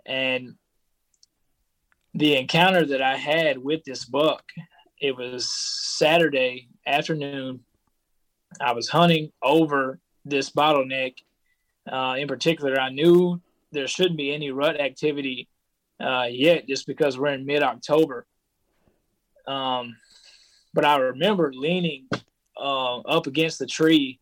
[0.07, 0.55] and
[2.15, 4.45] the encounter that I had with this buck,
[5.01, 7.61] it was Saturday afternoon.
[8.61, 11.15] I was hunting over this bottleneck.
[11.91, 13.41] Uh, in particular, I knew
[13.73, 15.49] there shouldn't be any rut activity
[16.01, 18.27] uh, yet, just because we're in mid-October.
[19.47, 19.97] Um,
[20.75, 22.09] but I remember leaning
[22.57, 24.21] uh, up against the tree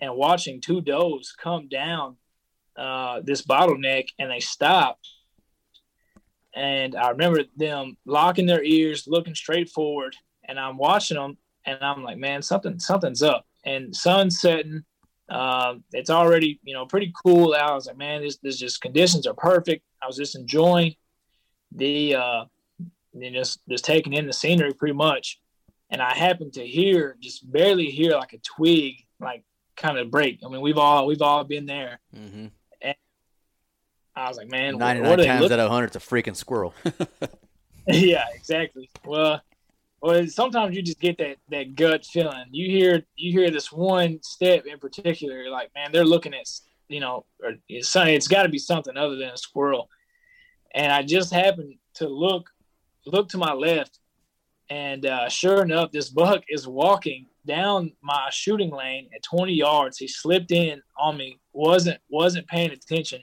[0.00, 2.16] and watching two does come down
[2.76, 5.08] uh, this bottleneck, and they stopped.
[6.54, 11.36] And I remember them locking their ears, looking straight forward, and I'm watching them,
[11.66, 13.44] and I'm like, man, something, something's up.
[13.64, 14.84] And sun's setting.
[15.28, 17.70] Uh, it's already, you know, pretty cool out.
[17.70, 19.84] I was like, man, this, this just conditions are perfect.
[20.02, 20.94] I was just enjoying
[21.72, 22.44] the, uh,
[23.14, 25.40] know, just just taking in the scenery pretty much.
[25.90, 29.44] And I happened to hear, just barely hear, like a twig, like
[29.76, 30.40] kind of break.
[30.44, 32.00] I mean, we've all we've all been there.
[32.14, 32.46] Mm-hmm.
[34.18, 36.00] I was like, man, what, 99 what are they times out of 100, it's a
[36.00, 36.74] freaking squirrel.
[37.86, 38.90] yeah, exactly.
[39.04, 39.40] Well,
[40.00, 42.46] well, sometimes you just get that that gut feeling.
[42.50, 46.46] You hear you hear this one step in particular, like, man, they're looking at
[46.88, 49.88] you know, or it's it's got to be something other than a squirrel.
[50.74, 52.48] And I just happened to look
[53.06, 53.98] look to my left,
[54.70, 59.96] and uh, sure enough, this buck is walking down my shooting lane at 20 yards.
[59.96, 63.22] He slipped in on me, wasn't wasn't paying attention,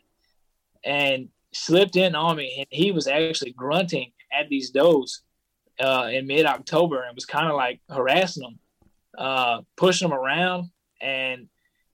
[0.83, 5.21] and slipped in on me, and he was actually grunting at these does
[5.79, 8.59] uh, in mid October and was kind of like harassing them,
[9.17, 10.69] uh, pushing them around.
[11.01, 11.47] And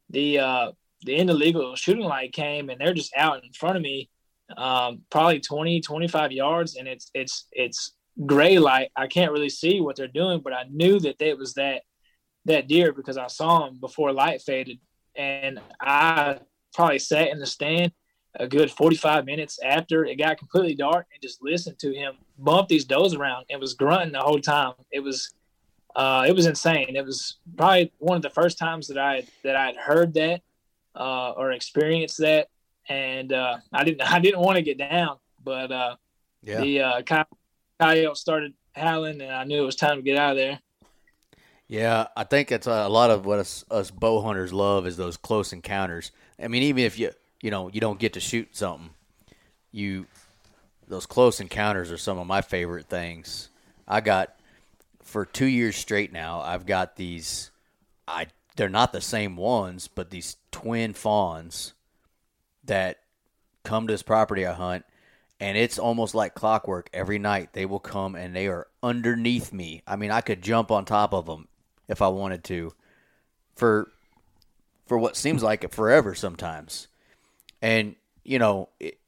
[0.09, 0.71] the uh,
[1.03, 4.09] the of shooting light came and they're just out in front of me,
[4.55, 6.75] um, probably 20, 25 yards.
[6.75, 7.93] And it's it's it's
[8.25, 11.53] gray light, I can't really see what they're doing, but I knew that it was
[11.55, 11.84] that
[12.45, 14.79] that deer because I saw him before light faded,
[15.15, 16.39] and I
[16.73, 17.91] probably sat in the stand
[18.36, 22.69] a good 45 minutes after it got completely dark and just listened to him bump
[22.69, 24.73] these does around and was grunting the whole time.
[24.91, 25.34] It was
[25.95, 26.95] uh, it was insane.
[26.95, 30.41] It was probably one of the first times that I that I had heard that
[30.95, 32.47] uh, or experienced that,
[32.88, 35.95] and uh, I didn't I didn't want to get down, but uh,
[36.41, 36.61] Yeah.
[36.61, 37.01] the uh,
[37.79, 40.59] coyote started howling, and I knew it was time to get out of there.
[41.67, 45.15] Yeah, I think it's a lot of what us, us bow hunters love is those
[45.15, 46.11] close encounters.
[46.38, 47.11] I mean, even if you
[47.41, 48.91] you know you don't get to shoot something,
[49.71, 50.05] you
[50.87, 53.49] those close encounters are some of my favorite things.
[53.87, 54.35] I got
[55.03, 56.41] for two years straight now.
[56.41, 57.51] I've got these.
[58.07, 61.73] I they're not the same ones, but these twin fawns
[62.65, 62.99] that
[63.63, 64.85] come to this property I hunt,
[65.39, 66.89] and it's almost like clockwork.
[66.93, 69.81] Every night they will come and they are underneath me.
[69.87, 71.47] I mean, I could jump on top of them
[71.87, 72.73] if I wanted to,
[73.55, 73.91] for
[74.85, 76.87] for what seems like it forever sometimes.
[77.62, 78.99] And you know, it,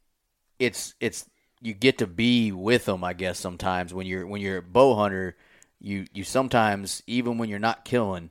[0.60, 1.30] it's it's
[1.62, 3.04] you get to be with them.
[3.04, 5.36] I guess sometimes when you're when you're a bow hunter,
[5.80, 8.30] you you sometimes even when you're not killing,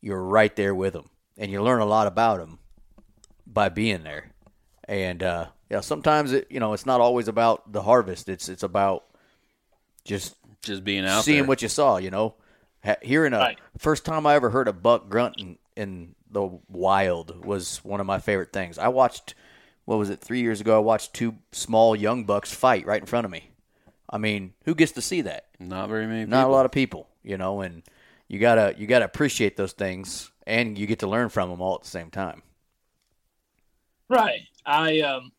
[0.00, 2.58] you're right there with them, and you learn a lot about them
[3.46, 4.32] by being there.
[4.84, 8.28] And uh, yeah, sometimes it you know it's not always about the harvest.
[8.28, 9.04] It's it's about
[10.04, 11.46] just Just being out seeing there.
[11.46, 11.96] what you saw.
[11.96, 12.34] You know,
[13.02, 13.58] hearing a Right.
[13.78, 18.06] first time I ever heard a buck grunt in, in the wild was one of
[18.06, 18.78] my favorite things.
[18.78, 19.34] I watched
[19.84, 20.76] what was it three years ago?
[20.76, 23.50] I watched two small young bucks fight right in front of me.
[24.08, 25.46] I mean, who gets to see that?
[25.58, 26.26] Not very many.
[26.26, 27.62] Not a lot of people, you know.
[27.62, 27.82] And
[28.28, 31.76] you gotta you gotta appreciate those things, and you get to learn from them all
[31.76, 32.42] at the same time.
[34.08, 34.42] Right.
[34.66, 35.32] I um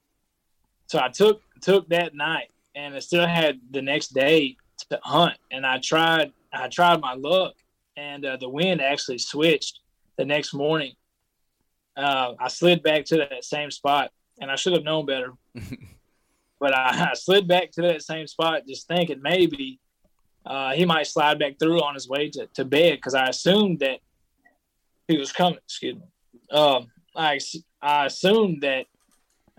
[0.88, 4.58] so I took took that night and I still had the next day
[4.90, 7.54] to hunt and I tried I tried my luck
[7.96, 9.80] and uh, the wind actually switched
[10.18, 10.94] the next morning.
[11.96, 15.34] Uh, I slid back to that same spot and I should have known better.
[16.60, 19.80] but I, I slid back to that same spot just thinking maybe
[20.46, 23.80] uh, he might slide back through on his way to, to bed because I assumed
[23.80, 24.00] that
[25.08, 25.60] he was coming.
[25.64, 26.04] Excuse me.
[26.52, 27.40] Um, I,
[27.82, 28.86] I assumed that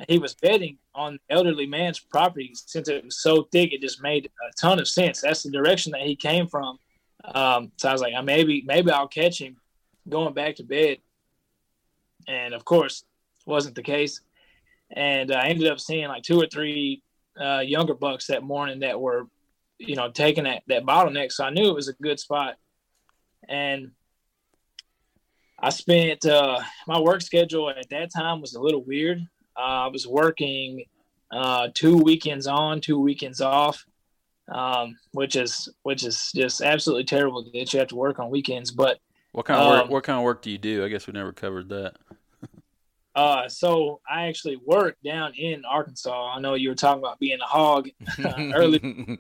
[0.09, 3.73] he was bedding on the elderly man's property since it was so thick.
[3.73, 5.21] It just made a ton of sense.
[5.21, 6.79] That's the direction that he came from.
[7.35, 9.57] Um, so I was like, uh, maybe maybe I'll catch him
[10.09, 10.99] going back to bed.
[12.29, 13.05] And of course,
[13.47, 14.21] wasn't the case.
[14.91, 17.03] And I ended up seeing like two or three
[17.41, 19.27] uh, younger bucks that morning that were,
[19.79, 21.33] you know, taking that that bottleneck.
[21.33, 22.57] So I knew it was a good spot.
[23.49, 23.91] And
[25.59, 29.21] I spent uh, my work schedule at that time was a little weird.
[29.57, 30.85] Uh, I was working
[31.33, 33.85] uh, two weekends on, two weekends off,
[34.53, 38.71] um, which is which is just absolutely terrible that you have to work on weekends.
[38.71, 38.99] But
[39.33, 39.85] What kind of work?
[39.85, 40.85] Um, What kind of work do you do?
[40.85, 41.95] I guess we never covered that.
[43.15, 46.35] Uh, so I actually work down in Arkansas.
[46.35, 47.89] I know you were talking about being a hog
[48.25, 49.19] early.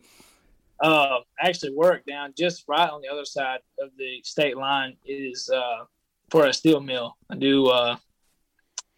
[0.82, 4.96] Uh, I actually work down just right on the other side of the state line.
[5.06, 5.84] Is uh,
[6.30, 7.16] for a steel mill.
[7.30, 7.68] I do.
[7.68, 7.96] Uh,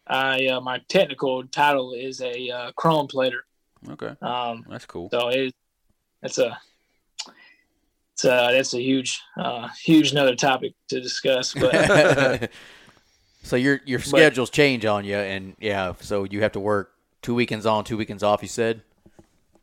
[0.07, 3.45] I uh, my technical title is a uh, chrome plater.
[3.91, 5.11] Okay, Um, that's cool.
[5.11, 5.55] so it,
[6.23, 6.59] it's a
[8.15, 11.53] it's a that's a huge uh, huge another topic to discuss.
[11.53, 11.75] But
[13.47, 16.93] so your your schedules change on you, and yeah, so you have to work
[17.23, 18.43] two weekends on, two weekends off.
[18.43, 18.83] You said.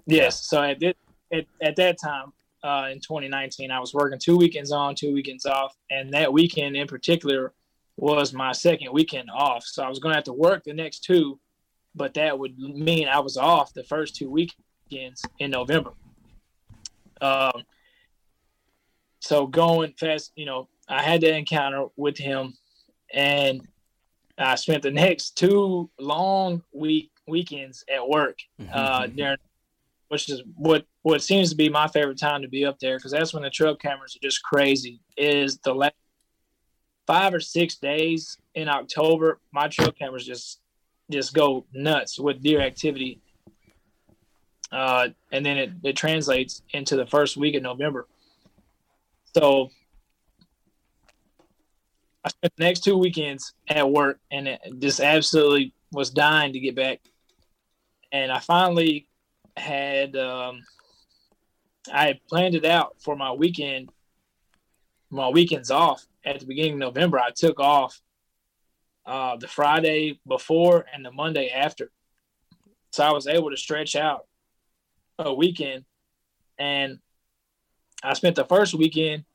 [0.06, 2.32] yes, so at at, at that time
[2.64, 6.78] uh, in 2019, I was working two weekends on, two weekends off, and that weekend
[6.78, 7.54] in particular
[7.98, 9.66] was my second weekend off.
[9.66, 11.40] So I was going to have to work the next two,
[11.94, 15.92] but that would mean I was off the first two weekends in November.
[17.20, 17.64] Um,
[19.20, 22.54] so going fast, you know, I had that encounter with him,
[23.14, 23.68] and
[24.38, 28.38] I spent the next two long week weekends at work
[28.72, 29.38] uh, during,
[30.10, 33.12] which is what what seems to be my favorite time to be up there because
[33.12, 35.00] that's when the trail cameras are just crazy.
[35.18, 35.96] Is the last
[37.06, 40.62] five or six days in October, my trail cameras just
[41.12, 43.20] just go nuts with deer activity.
[44.72, 48.08] Uh, and then it, it translates into the first week of November.
[49.36, 49.70] So
[52.24, 56.60] I spent the next two weekends at work and it just absolutely was dying to
[56.60, 57.02] get back.
[58.12, 59.08] And I finally
[59.58, 60.62] had, um,
[61.92, 63.90] I had planned it out for my weekend,
[65.10, 67.20] my weekends off at the beginning of November.
[67.20, 68.00] I took off
[69.06, 71.92] uh, the Friday before and the Monday after.
[72.92, 74.28] So I was able to stretch out
[75.20, 75.84] a weekend
[76.58, 77.00] and
[78.02, 79.26] I spent the first weekend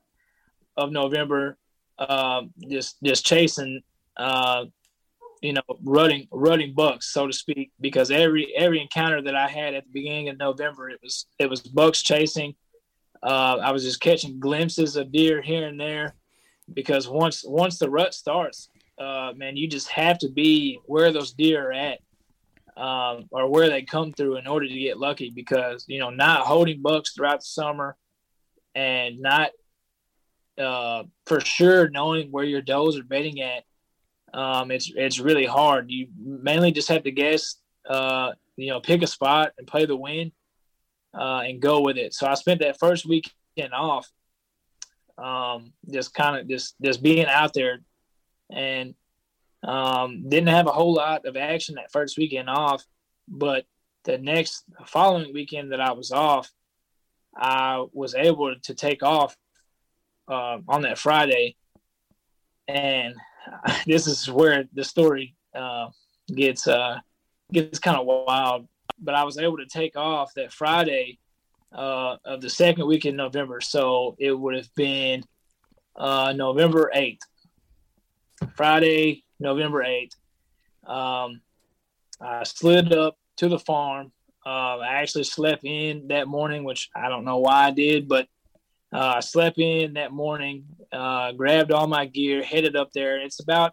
[0.76, 1.58] of November
[1.98, 3.80] uh, just just chasing,
[4.16, 4.64] uh,
[5.42, 9.74] you know, running rutting bucks, so to speak, because every every encounter that I had
[9.74, 12.54] at the beginning of November, it was it was bucks chasing.
[13.22, 16.14] Uh, I was just catching glimpses of deer here and there,
[16.72, 18.68] because once once the rut starts,
[18.98, 21.98] uh, man, you just have to be where those deer are at.
[22.76, 26.46] Um, or where they come through in order to get lucky because you know not
[26.46, 27.96] holding bucks throughout the summer
[28.76, 29.50] and not
[30.58, 33.64] uh, for sure knowing where your does are bedding at,
[34.34, 35.90] um, it's it's really hard.
[35.90, 37.56] You mainly just have to guess,
[37.88, 40.32] uh, you know, pick a spot and play the wind,
[41.18, 42.14] uh, and go with it.
[42.14, 44.10] So I spent that first weekend off,
[45.16, 47.80] um, just kind of just just being out there,
[48.50, 48.94] and
[49.62, 52.84] um, didn't have a whole lot of action that first weekend off,
[53.26, 53.64] but
[54.04, 56.50] the next following weekend that I was off,
[57.36, 59.36] I was able to take off
[60.28, 61.56] uh, on that Friday,
[62.66, 63.14] and
[63.86, 65.88] this is where the story uh,
[66.34, 66.98] gets uh,
[67.52, 68.68] gets kind of wild.
[69.00, 71.18] But I was able to take off that Friday
[71.72, 75.22] uh, of the second week in November, so it would have been
[75.96, 77.22] uh, November eighth,
[78.56, 80.16] Friday, November eighth.
[80.86, 81.40] Um,
[82.20, 84.12] I slid up to the farm.
[84.44, 88.26] Uh, I actually slept in that morning, which I don't know why I did, but
[88.92, 93.20] uh, I slept in that morning, uh, grabbed all my gear, headed up there.
[93.20, 93.72] It's about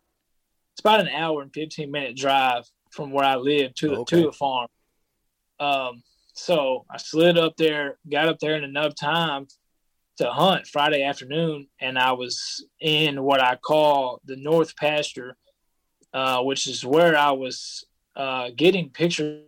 [0.74, 4.18] it's about an hour and fifteen minute drive from where I live to the okay.
[4.18, 4.68] to the farm.
[5.60, 6.04] Um,
[6.34, 9.48] so I slid up there, got up there in enough time
[10.18, 15.38] to hunt Friday afternoon, and I was in what I call the North Pasture,
[16.14, 17.86] uh, which is where I was
[18.16, 19.44] uh, getting pictures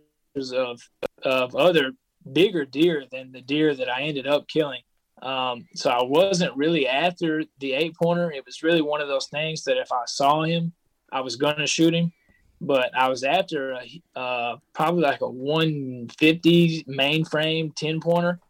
[0.52, 0.80] of
[1.22, 1.92] of other
[2.32, 4.82] bigger deer than the deer that I ended up killing.
[5.22, 8.30] Um, so I wasn't really after the eight pointer.
[8.30, 10.72] It was really one of those things that if I saw him,
[11.10, 12.12] I was going to shoot him.
[12.60, 18.40] But I was after a, uh, probably like a 150 mainframe 10 pointer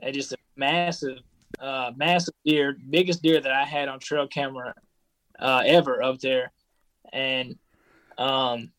[0.00, 1.18] and just a massive,
[1.58, 4.74] uh, massive deer, biggest deer that I had on trail camera
[5.38, 6.52] uh, ever up there.
[7.12, 7.56] And
[8.18, 8.72] um,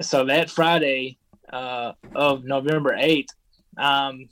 [0.00, 1.18] so that Friday
[1.52, 3.28] uh, of November 8th,
[3.76, 4.28] um,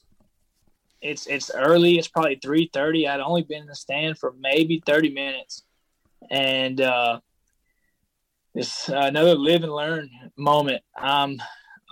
[1.03, 1.99] it's it's early.
[1.99, 3.07] It's probably three thirty.
[3.07, 5.65] I'd only been in the stand for maybe thirty minutes,
[6.31, 7.21] and uh,
[8.55, 10.83] it's another live and learn moment.
[10.97, 11.43] Um,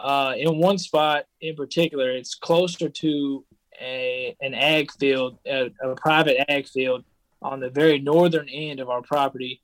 [0.03, 3.45] uh, in one spot in particular, it's closer to
[3.81, 7.05] a an ag field, a, a private ag field
[7.43, 9.61] on the very northern end of our property,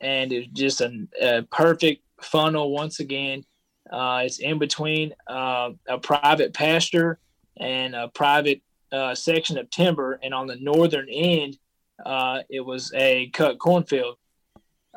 [0.00, 3.44] and it's just a, a perfect funnel once again.
[3.90, 7.18] Uh, it's in between uh, a private pasture
[7.56, 8.62] and a private
[8.92, 11.58] uh, section of timber, and on the northern end,
[12.04, 14.16] uh, it was a cut cornfield.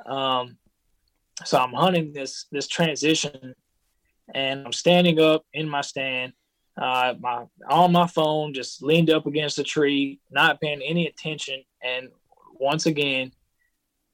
[0.06, 0.58] Um,
[1.46, 3.56] so I'm hunting this this transition,
[4.34, 6.34] and I'm standing up in my stand,
[6.80, 11.64] uh, my on my phone, just leaned up against a tree, not paying any attention,
[11.84, 12.10] and
[12.60, 13.32] once again,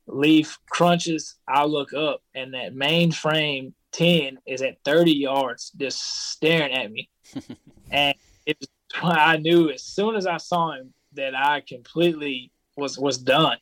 [0.07, 1.35] leaf crunches.
[1.47, 6.91] I look up, and that main frame ten is at 30 yards, just staring at
[6.91, 7.09] me,
[7.91, 8.15] and
[8.45, 8.67] it was
[9.01, 13.57] I knew as soon as I saw him that I completely was was done.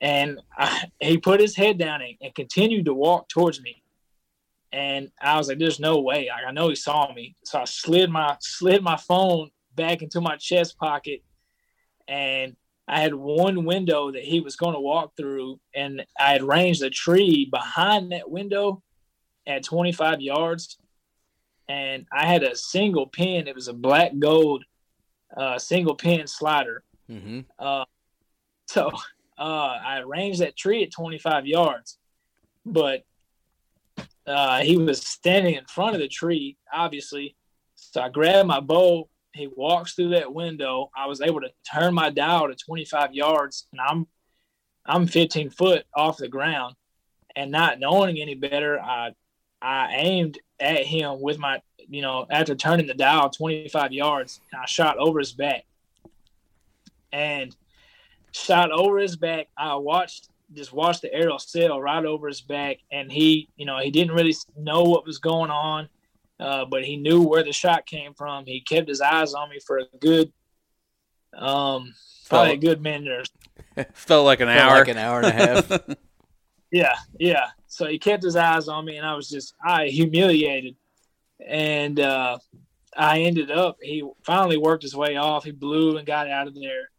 [0.00, 3.82] And I, he put his head down and, and, continued to walk towards me.
[4.72, 8.10] And I was like, "There's no way!" I know he saw me, so I slid
[8.10, 11.22] my slid my phone back into my chest pocket,
[12.06, 12.54] and
[12.86, 16.82] I had one window that he was going to walk through, and I had ranged
[16.82, 18.82] a tree behind that window
[19.46, 20.78] at 25 yards
[21.68, 23.46] and I had a single pin.
[23.46, 24.64] It was a black gold
[25.36, 26.82] uh, single pin slider.
[27.10, 27.40] Mm-hmm.
[27.58, 27.84] Uh,
[28.66, 28.90] so
[29.38, 31.98] uh, I arranged that tree at 25 yards,
[32.64, 33.04] but
[34.26, 37.36] uh, he was standing in front of the tree, obviously.
[37.74, 39.08] So I grabbed my bow.
[39.34, 40.90] He walks through that window.
[40.96, 44.06] I was able to turn my dial to 25 yards, and I'm
[44.84, 46.74] I'm 15 foot off the ground.
[47.36, 49.10] And not knowing any better, I
[49.60, 54.60] I aimed at him with my, you know, after turning the dial 25 yards, and
[54.60, 55.64] I shot over his back.
[57.12, 57.56] And
[58.32, 59.48] shot over his back.
[59.56, 62.78] I watched, just watched the arrow sail right over his back.
[62.92, 65.88] And he, you know, he didn't really know what was going on,
[66.38, 68.44] uh, but he knew where the shot came from.
[68.46, 70.32] He kept his eyes on me for a good,
[71.34, 71.94] um,
[72.28, 73.30] probably Felt, a good minute.
[73.76, 74.78] or Felt like an Felt hour.
[74.78, 75.80] Like an hour and a half.
[76.70, 77.46] Yeah, yeah.
[77.78, 80.74] So he kept his eyes on me, and I was just I humiliated,
[81.46, 82.38] and uh,
[82.96, 85.44] I ended up he finally worked his way off.
[85.44, 86.90] He blew and got out of there.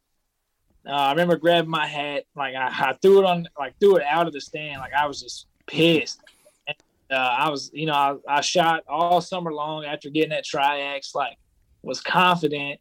[0.88, 4.04] Uh, I remember grabbing my hat, like I, I, threw it on, like threw it
[4.10, 6.22] out of the stand, like I was just pissed.
[6.66, 6.78] And,
[7.12, 11.14] uh, I was, you know, I, I, shot all summer long after getting that Triax,
[11.14, 11.36] like
[11.82, 12.80] was confident,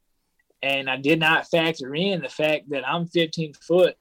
[0.63, 3.97] and I did not factor in the fact that I'm 15 foot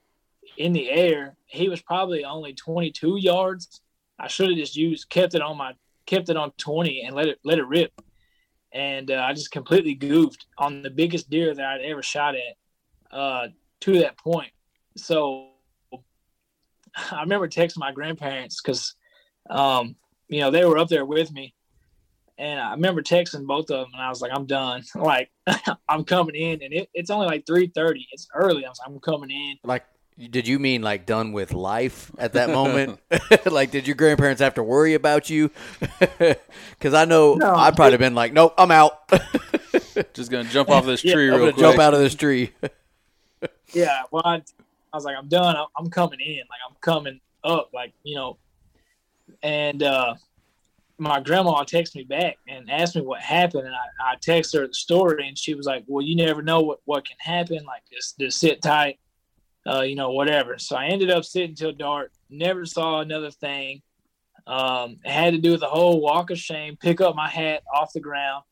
[0.56, 1.36] in the air.
[1.46, 3.80] He was probably only 22 yards.
[4.18, 5.74] I should have just used, kept it on my,
[6.06, 7.92] kept it on 20 and let it let it rip.
[8.72, 12.56] And uh, I just completely goofed on the biggest deer that I'd ever shot at.
[13.10, 13.48] Uh,
[13.80, 14.50] to that point.
[14.96, 15.48] So
[15.92, 18.94] I remember texting my grandparents because,
[19.50, 19.96] um,
[20.28, 21.54] you know, they were up there with me.
[22.36, 24.84] And I remember texting both of them, and I was like, "I'm done.
[24.94, 25.30] Like,
[25.88, 28.06] I'm coming in, and it, it's only like 3:30.
[28.12, 28.64] It's early.
[28.64, 29.56] I was like, I'm coming in.
[29.64, 29.84] Like,
[30.18, 32.98] did you mean like done with life at that moment?
[33.46, 35.50] like, did your grandparents have to worry about you?
[36.78, 39.08] Because I know no, I'd probably been like, "Nope, I'm out.
[40.14, 41.56] Just gonna jump off this tree yeah, real quick.
[41.56, 42.52] Jump out of this tree."
[43.72, 44.42] yeah, well, I, I,
[44.92, 45.56] was like, I'm done.
[45.76, 46.38] I'm coming in.
[46.38, 47.70] Like, I'm coming up.
[47.74, 48.38] Like, you know,
[49.42, 50.14] and uh,
[50.98, 54.68] my grandma texted me back and asked me what happened, and I, I texted her
[54.68, 57.64] the story, and she was like, "Well, you never know what what can happen.
[57.64, 59.00] Like, just just sit tight,
[59.68, 62.12] uh, you know, whatever." So I ended up sitting till dark.
[62.30, 63.82] Never saw another thing.
[64.46, 67.92] Um, had to do with the whole walk of shame, pick up my hat off
[67.92, 68.44] the ground,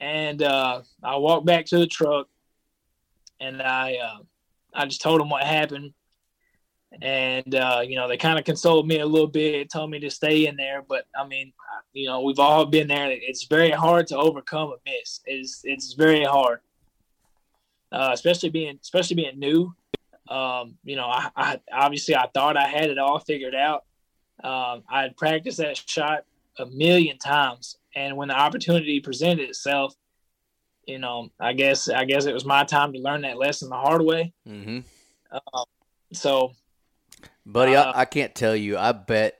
[0.00, 2.28] and uh, I walked back to the truck
[3.40, 4.18] and I uh,
[4.74, 5.92] I just told them what happened,
[7.00, 10.10] and uh, you know they kind of consoled me a little bit, told me to
[10.10, 10.82] stay in there.
[10.86, 11.52] But I mean,
[11.92, 13.10] you know, we've all been there.
[13.10, 15.20] It's very hard to overcome a miss.
[15.26, 16.60] It's it's very hard,
[17.92, 19.74] uh, especially being especially being new.
[20.28, 23.84] Um, you know, I, I, obviously I thought I had it all figured out.
[24.42, 26.24] Um, I had practiced that shot
[26.58, 29.94] a million times, and when the opportunity presented itself,
[30.86, 33.76] you know, I guess I guess it was my time to learn that lesson the
[33.76, 34.32] hard way.
[34.46, 34.78] Mm-hmm.
[35.32, 35.64] Um,
[36.12, 36.52] so,
[37.44, 38.78] buddy, uh, I, I can't tell you.
[38.78, 39.38] I bet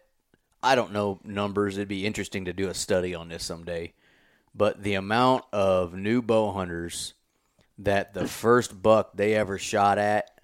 [0.63, 1.77] I don't know numbers.
[1.77, 3.95] It'd be interesting to do a study on this someday.
[4.55, 7.15] But the amount of new bow hunters
[7.79, 10.38] that the first buck they ever shot at,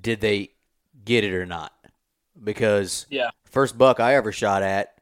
[0.00, 0.50] did they
[1.04, 1.72] get it or not?
[2.42, 4.98] Because yeah, first buck I ever shot at,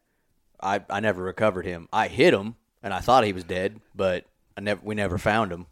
[0.61, 1.89] I I never recovered him.
[1.93, 4.27] I hit him and I thought he was dead, but
[4.57, 5.67] I never we never found him.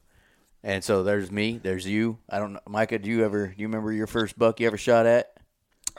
[0.62, 2.18] And so there's me, there's you.
[2.28, 2.98] I don't know, Micah.
[2.98, 5.32] Do you ever do you remember your first buck you ever shot at?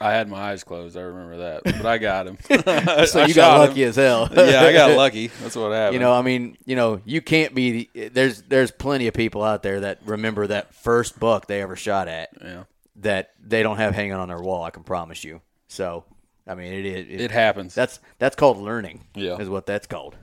[0.02, 0.96] I had my eyes closed.
[0.96, 2.38] I remember that, but I got him.
[3.06, 3.90] so you got lucky him.
[3.90, 4.30] as hell.
[4.34, 5.26] yeah, I got lucky.
[5.26, 5.94] That's what happened.
[5.94, 7.90] You know, I mean, you know, you can't be.
[7.94, 12.08] There's there's plenty of people out there that remember that first buck they ever shot
[12.08, 12.30] at.
[12.42, 12.64] Yeah.
[12.96, 14.62] That they don't have hanging on their wall.
[14.62, 15.40] I can promise you.
[15.68, 16.04] So,
[16.46, 17.74] I mean, it it, it, it happens.
[17.74, 19.04] That's that's called learning.
[19.14, 20.16] Yeah, is what that's called.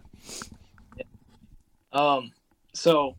[1.93, 2.31] Um,
[2.73, 3.15] so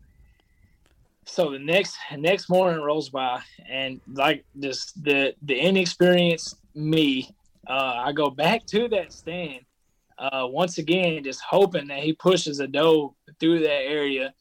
[1.25, 7.29] so the next next morning rolls by, and like just the the inexperienced me,
[7.67, 9.61] uh, I go back to that stand
[10.19, 14.33] uh, once again, just hoping that he pushes a doe through that area.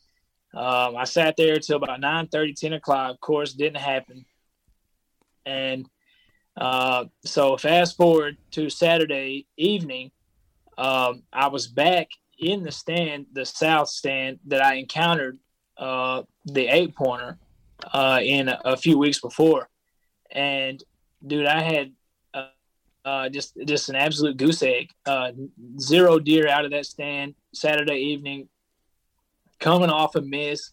[0.54, 3.12] Um, I sat there till about 9 30, 10 o'clock.
[3.12, 4.24] Of course, didn't happen.
[5.48, 5.88] And
[6.56, 10.10] uh, so, fast forward to Saturday evening,
[10.76, 15.38] um, I was back in the stand, the south stand that I encountered
[15.76, 17.38] uh, the eight pointer
[17.92, 19.68] uh, in a, a, few weeks before,
[20.30, 20.82] and
[21.26, 21.92] dude, I had
[22.34, 22.48] uh,
[23.04, 24.90] uh just just an absolute goose egg.
[25.06, 25.30] Uh,
[25.80, 28.48] zero deer out of that stand Saturday evening,
[29.60, 30.72] coming off a miss.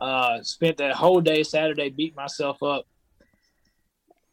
[0.00, 2.86] Uh, spent that whole day Saturday beating myself up.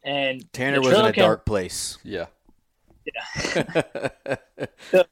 [0.04, 1.97] And Tanner was in a dark place.
[2.04, 2.28] Yeah.
[3.06, 3.62] Yeah.
[4.91, 5.08] the,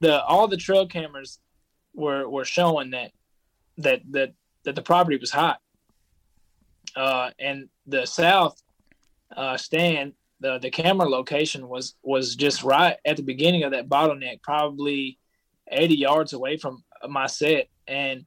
[0.00, 1.38] the all the trail cameras
[1.94, 3.12] were were showing that
[3.78, 4.32] that that
[4.64, 5.60] that the property was hot.
[6.96, 8.60] Uh, and the south
[9.36, 13.88] uh, stand, the the camera location was was just right at the beginning of that
[13.88, 15.18] bottleneck, probably
[15.70, 17.68] 80 yards away from my set.
[17.86, 18.24] And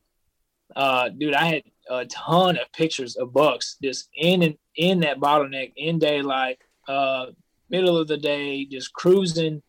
[0.75, 5.19] uh, dude, I had a ton of pictures of bucks just in and in that
[5.19, 6.57] bottleneck in daylight,
[6.87, 7.27] uh,
[7.69, 9.61] middle of the day, just cruising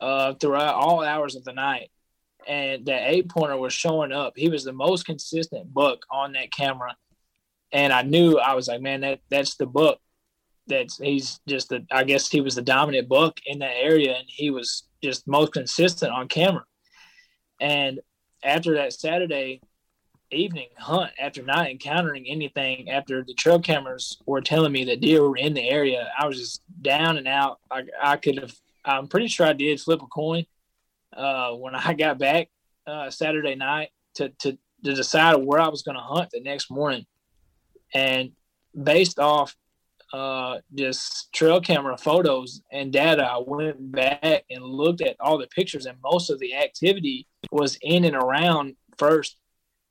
[0.00, 1.90] uh, throughout all hours of the night.
[2.46, 4.34] And that eight pointer was showing up.
[4.36, 6.94] He was the most consistent buck on that camera.
[7.72, 9.98] And I knew I was like, man, that that's the buck.
[10.68, 14.26] That's he's just the I guess he was the dominant buck in that area and
[14.28, 16.64] he was just most consistent on camera.
[17.60, 18.00] And
[18.44, 19.60] after that Saturday
[20.30, 25.22] evening hunt, after not encountering anything, after the trail cameras were telling me that deer
[25.22, 27.58] were in the area, I was just down and out.
[27.70, 28.54] I, I could have
[28.86, 30.46] I'm pretty sure I did flip a coin
[31.14, 32.48] uh, when I got back
[32.86, 34.52] uh, Saturday night to, to,
[34.84, 37.04] to decide where I was going to hunt the next morning.
[37.92, 38.32] And
[38.80, 39.56] based off
[40.12, 45.48] uh, just trail camera photos and data, I went back and looked at all the
[45.48, 49.36] pictures, and most of the activity was in and around first,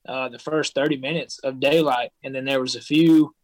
[0.07, 2.11] uh, the first 30 minutes of daylight.
[2.23, 3.35] And then there was a few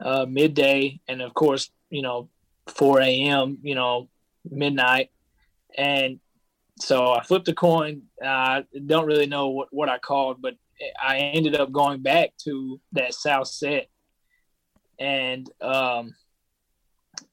[0.00, 2.28] uh, midday, and of course, you know,
[2.68, 4.08] 4 a.m., you know,
[4.48, 5.10] midnight.
[5.76, 6.20] And
[6.78, 8.02] so I flipped a coin.
[8.22, 10.54] I don't really know what, what I called, but
[11.00, 13.88] I ended up going back to that south set.
[14.98, 16.14] And um,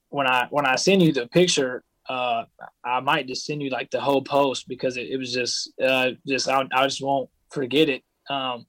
[0.10, 2.44] when I when I send you the picture, uh,
[2.84, 6.12] I might just send you like the whole post because it, it was just uh,
[6.28, 8.04] just I, I just won't forget it.
[8.30, 8.66] Um,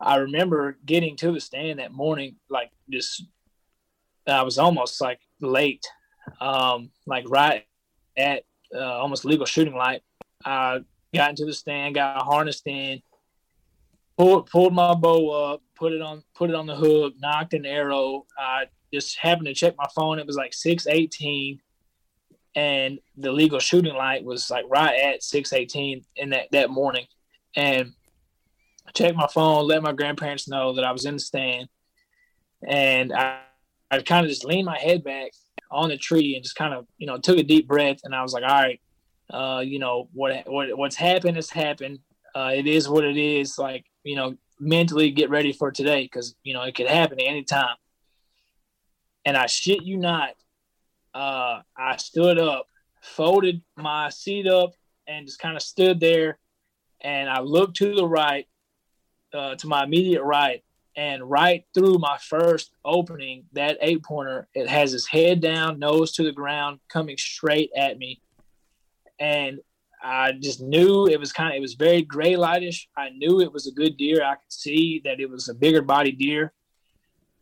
[0.00, 3.24] I remember getting to the stand that morning, like just
[4.26, 5.86] I was almost like late,
[6.40, 7.64] um, like right
[8.16, 8.44] at
[8.74, 10.02] uh, almost legal shooting light.
[10.44, 10.80] I
[11.14, 13.00] got into the stand, got harnessed in,
[14.18, 17.64] pulled pulled my bow up, put it on put it on the hook, knocked an
[17.64, 18.26] arrow.
[18.38, 20.18] I just happened to check my phone.
[20.18, 21.60] It was like six eighteen,
[22.54, 27.06] and the legal shooting light was like right at six eighteen in that that morning,
[27.54, 27.92] and
[28.86, 31.68] I checked my phone, let my grandparents know that I was in the stand,
[32.66, 33.40] and I
[33.90, 35.32] I kind of just leaned my head back
[35.70, 38.22] on the tree and just kind of you know took a deep breath, and I
[38.22, 38.80] was like, all right,
[39.30, 42.00] uh, you know what what what's happened has happened.
[42.34, 43.58] Uh, it is what it is.
[43.58, 47.26] Like you know, mentally get ready for today because you know it could happen at
[47.26, 47.76] any time.
[49.24, 50.30] And I shit you not,
[51.14, 52.66] uh, I stood up,
[53.02, 54.72] folded my seat up,
[55.08, 56.38] and just kind of stood there.
[57.00, 58.46] And I looked to the right,
[59.34, 60.62] uh, to my immediate right,
[60.96, 66.12] and right through my first opening, that eight pointer, it has his head down, nose
[66.12, 68.22] to the ground, coming straight at me.
[69.18, 69.58] And
[70.02, 72.88] I just knew it was kind of, it was very gray lightish.
[72.96, 74.22] I knew it was a good deer.
[74.24, 76.52] I could see that it was a bigger body deer.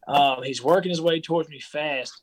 [0.08, 2.22] Um, he's working his way towards me fast.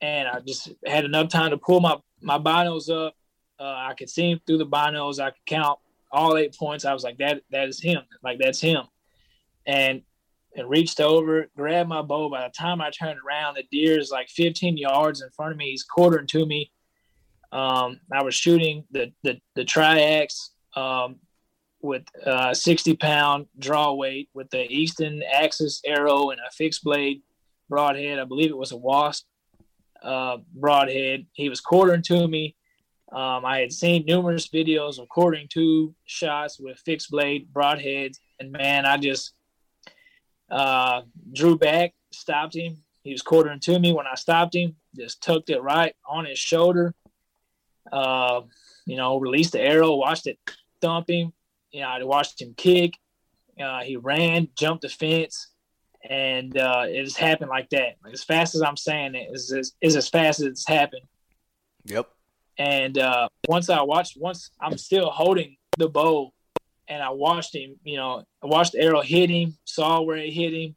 [0.00, 3.14] And I just had enough time to pull my, my binos up.
[3.58, 5.20] Uh, I could see him through the binos.
[5.20, 5.78] I could count
[6.10, 6.86] all eight points.
[6.86, 8.00] I was like, that, that is him.
[8.22, 8.84] Like, that's him.
[9.66, 10.02] And
[10.56, 12.28] and reached over, grabbed my bow.
[12.28, 15.58] By the time I turned around, the deer is like 15 yards in front of
[15.58, 15.70] me.
[15.70, 16.72] He's quartering to me.
[17.52, 21.16] Um, I was shooting the the, the Triax um,
[21.82, 27.22] with uh, 60 pound draw weight with the Easton Axis arrow and a fixed blade
[27.68, 28.18] broadhead.
[28.18, 29.26] I believe it was a Wasp
[30.02, 31.26] uh, broadhead.
[31.32, 32.56] He was quartering to me.
[33.12, 38.52] Um, I had seen numerous videos of quartering to shots with fixed blade broadheads, and
[38.52, 39.32] man, I just
[40.50, 42.82] uh, drew back, stopped him.
[43.02, 44.76] He was quartering to me when I stopped him.
[44.96, 46.94] Just tucked it right on his shoulder.
[47.90, 48.42] Uh,
[48.86, 50.38] you know, released the arrow, watched it
[50.80, 51.32] thump him.
[51.70, 52.94] You know, I watched him kick.
[53.60, 55.48] Uh, he ran, jumped the fence,
[56.08, 57.96] and uh, it just happened like that.
[58.02, 61.02] Like, as fast as I'm saying it is, is, is as fast as it's happened.
[61.84, 62.08] Yep.
[62.58, 66.32] And uh, once I watched, once I'm still holding the bow
[66.90, 67.76] and I watched him.
[67.84, 70.74] You know, I watched the arrow hit him, saw where it hit him,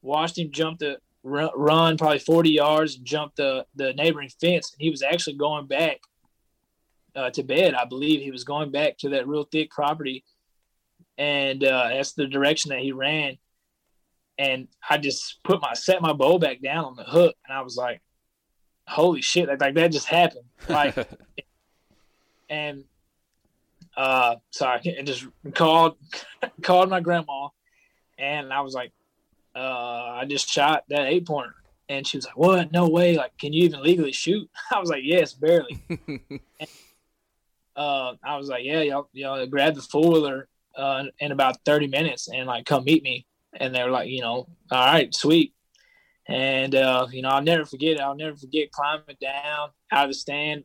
[0.00, 4.72] watched him jump the run probably 40 yards and jump the the neighboring fence.
[4.72, 6.00] And he was actually going back
[7.14, 7.74] uh, to bed.
[7.74, 10.24] I believe he was going back to that real thick property,
[11.18, 13.36] and uh, that's the direction that he ran.
[14.38, 17.60] And I just put my set my bow back down on the hook, and I
[17.60, 18.00] was like,
[18.88, 20.46] "Holy shit!" Like, like that just happened.
[20.66, 20.96] Like,
[22.48, 22.84] and
[23.96, 25.96] uh, so I just called
[26.62, 27.48] called my grandma,
[28.18, 28.92] and I was like,
[29.54, 29.58] uh,
[30.20, 31.54] I just shot that eight pointer,
[31.88, 32.72] and she was like, "What?
[32.72, 33.16] No way!
[33.16, 36.40] Like, can you even legally shoot?" I was like, "Yes, barely." and,
[37.76, 41.86] uh, I was like, "Yeah, y'all, y'all grab the four wheeler uh, in about thirty
[41.86, 45.54] minutes and like come meet me." And they were like, "You know, all right, sweet."
[46.28, 48.00] And uh, you know, I'll never forget it.
[48.00, 50.64] I'll never forget climbing down out of the stand,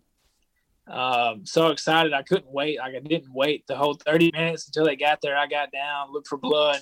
[0.89, 2.79] um, so excited I couldn't wait.
[2.79, 5.37] Like I didn't wait the whole 30 minutes until they got there.
[5.37, 6.81] I got down, looked for blood,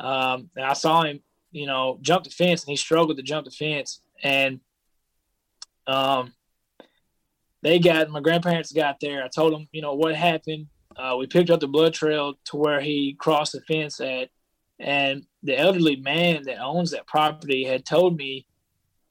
[0.00, 3.44] um, and I saw him, you know, jump the fence, and he struggled to jump
[3.44, 4.00] the fence.
[4.22, 4.60] And
[5.86, 6.32] um,
[7.62, 9.22] they got my grandparents got there.
[9.22, 10.66] I told them, you know, what happened.
[10.96, 14.30] Uh, we picked up the blood trail to where he crossed the fence at,
[14.78, 18.46] and the elderly man that owns that property had told me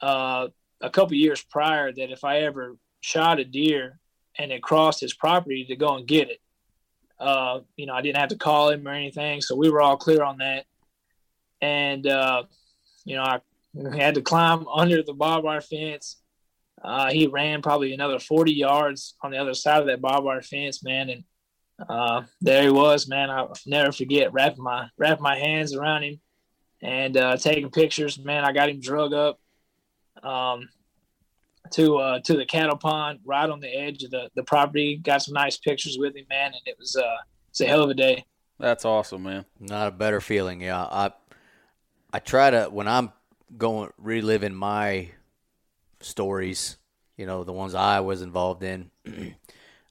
[0.02, 0.48] uh,
[0.82, 4.00] a couple years prior that if I ever shot a deer
[4.38, 6.40] and it crossed his property to go and get it.
[7.20, 9.98] Uh, you know, I didn't have to call him or anything, so we were all
[9.98, 10.66] clear on that.
[11.62, 12.44] And uh,
[13.06, 13.40] you know, I
[13.96, 16.18] had to climb under the barbed wire fence.
[16.84, 20.44] Uh, he ran probably another 40 yards on the other side of that barbed wire
[20.44, 21.24] fence, man, and
[21.90, 23.30] uh, there he was, man.
[23.30, 26.20] I'll never forget wrapping my wrapping my hands around him
[26.82, 28.20] and uh, taking pictures.
[28.20, 29.40] Man, I got him drug up
[30.24, 30.70] um,
[31.72, 34.98] to uh, to the cattle pond right on the edge of the, the property.
[34.98, 37.18] Got some nice pictures with him, man, and it was uh
[37.50, 38.26] it's a hell of a day.
[38.60, 39.46] That's awesome, man.
[39.60, 40.62] Not a better feeling.
[40.62, 41.12] Yeah, I
[42.12, 43.12] I try to when I'm
[43.58, 45.10] going reliving my
[46.02, 46.78] stories,
[47.18, 48.92] you know, the ones I was involved in.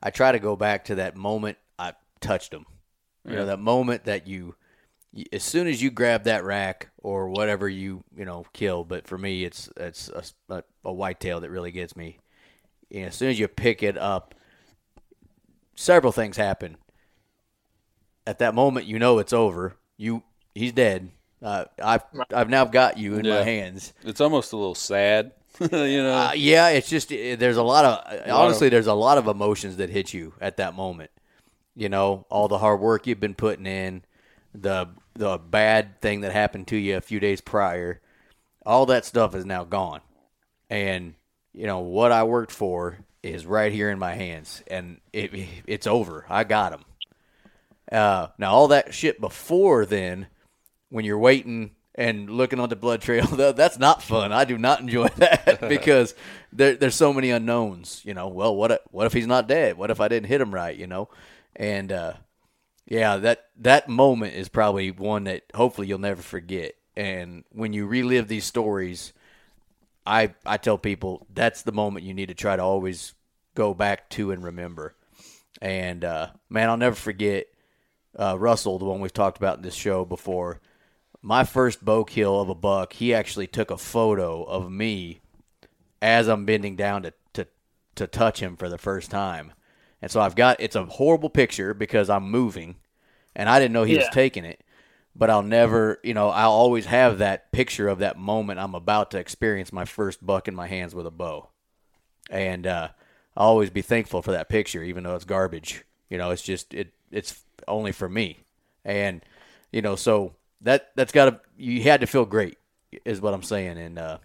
[0.03, 2.67] I try to go back to that moment I touched them.
[3.25, 4.55] You know, that moment that you,
[5.13, 8.83] you- as soon as you grab that rack or whatever you you know kill.
[8.83, 12.19] But for me, it's it's a, a, a whitetail that really gets me.
[12.91, 14.35] You know, as soon as you pick it up,
[15.77, 16.77] several things happen.
[18.27, 19.77] At that moment, you know it's over.
[19.97, 21.11] You he's dead.
[21.41, 22.03] Uh, I've
[22.35, 23.93] I've now got you in my hands.
[24.03, 25.31] It's almost a little sad,
[25.61, 26.13] you know.
[26.13, 29.77] Uh, yeah, it's just uh, there's a lot of honestly there's a lot of emotions
[29.77, 31.13] that hit you at that moment.
[31.77, 34.03] You know, all the hard work you've been putting in,
[34.53, 38.01] the the bad thing that happened to you a few days prior,
[38.65, 40.01] all that stuff is now gone.
[40.69, 41.15] And
[41.53, 45.33] you know what I worked for is right here in my hands, and it
[45.67, 46.27] it's over.
[46.29, 46.85] I got them.
[47.91, 50.27] Uh, now all that shit before then,
[50.89, 54.33] when you're waiting and looking on the blood trail, tha- that's not fun.
[54.33, 56.15] I do not enjoy that because
[56.53, 58.03] there, there's so many unknowns.
[58.05, 59.77] You know, well, what if, what if he's not dead?
[59.77, 60.77] What if I didn't hit him right?
[60.77, 61.09] You know,
[61.55, 62.15] and uh,
[62.87, 66.75] yeah, that that moment is probably one that hopefully you'll never forget.
[66.97, 69.13] And when you relive these stories,
[70.07, 73.15] I I tell people that's the moment you need to try to always
[73.55, 74.95] go back to and remember.
[75.61, 77.47] And uh, man, I'll never forget
[78.19, 80.61] uh, Russell, the one we've talked about in this show before.
[81.23, 85.21] My first bow kill of a buck, he actually took a photo of me
[86.01, 87.47] as I'm bending down to, to,
[87.97, 89.53] to touch him for the first time.
[90.03, 92.77] And so I've got it's a horrible picture because I'm moving
[93.35, 94.61] and I didn't know he was taking it.
[95.19, 99.13] But I'll never, you know, I'll always have that picture of that moment I'm about
[99.13, 101.49] to experience my first buck in my hands with a bow.
[102.29, 102.89] And uh,
[103.35, 105.85] I'll always be thankful for that picture, even though it's garbage.
[106.11, 108.41] You know, it's just it it's only for me.
[108.85, 109.23] And
[109.73, 112.59] you know, so that that's got to you had to feel great,
[113.05, 113.79] is what I'm saying.
[113.79, 114.19] And uh,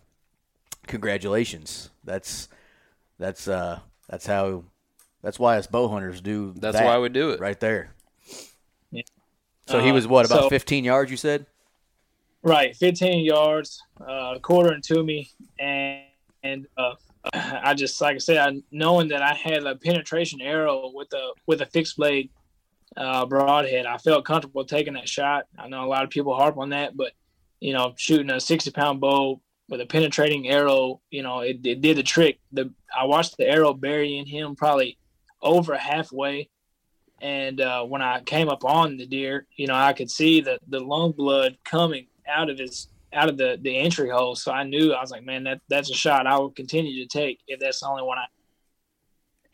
[0.88, 1.89] congratulations.
[2.03, 2.49] That's
[3.18, 3.80] that's uh
[4.10, 4.65] that's how
[5.22, 6.53] that's why us bow hunters do.
[6.57, 7.39] That's that why we do it.
[7.39, 7.93] right there.
[8.91, 9.03] Yeah.
[9.68, 11.11] So he Uh, was what about so- 15 yards?
[11.11, 11.45] You said.
[12.43, 15.30] Right, 15 yards, uh, quartering to me,
[15.60, 16.02] and
[16.41, 16.95] and uh,
[17.35, 21.34] I just like I said, I, knowing that I had a penetration arrow with a
[21.45, 22.31] with a fixed blade
[22.98, 25.45] uh, broadhead, I felt comfortable taking that shot.
[25.56, 27.11] I know a lot of people harp on that, but
[27.60, 29.39] you know, shooting a 60 pound bow
[29.69, 32.39] with a penetrating arrow, you know, it, it did the trick.
[32.53, 34.98] The I watched the arrow bury in him probably
[35.41, 36.49] over halfway.
[37.22, 40.59] And uh, when I came up on the deer, you know, I could see the,
[40.68, 44.35] the lung blood coming out of his out of the, the entry hole.
[44.35, 47.07] So I knew I was like, man, that that's a shot I will continue to
[47.07, 48.26] take if that's the only one I.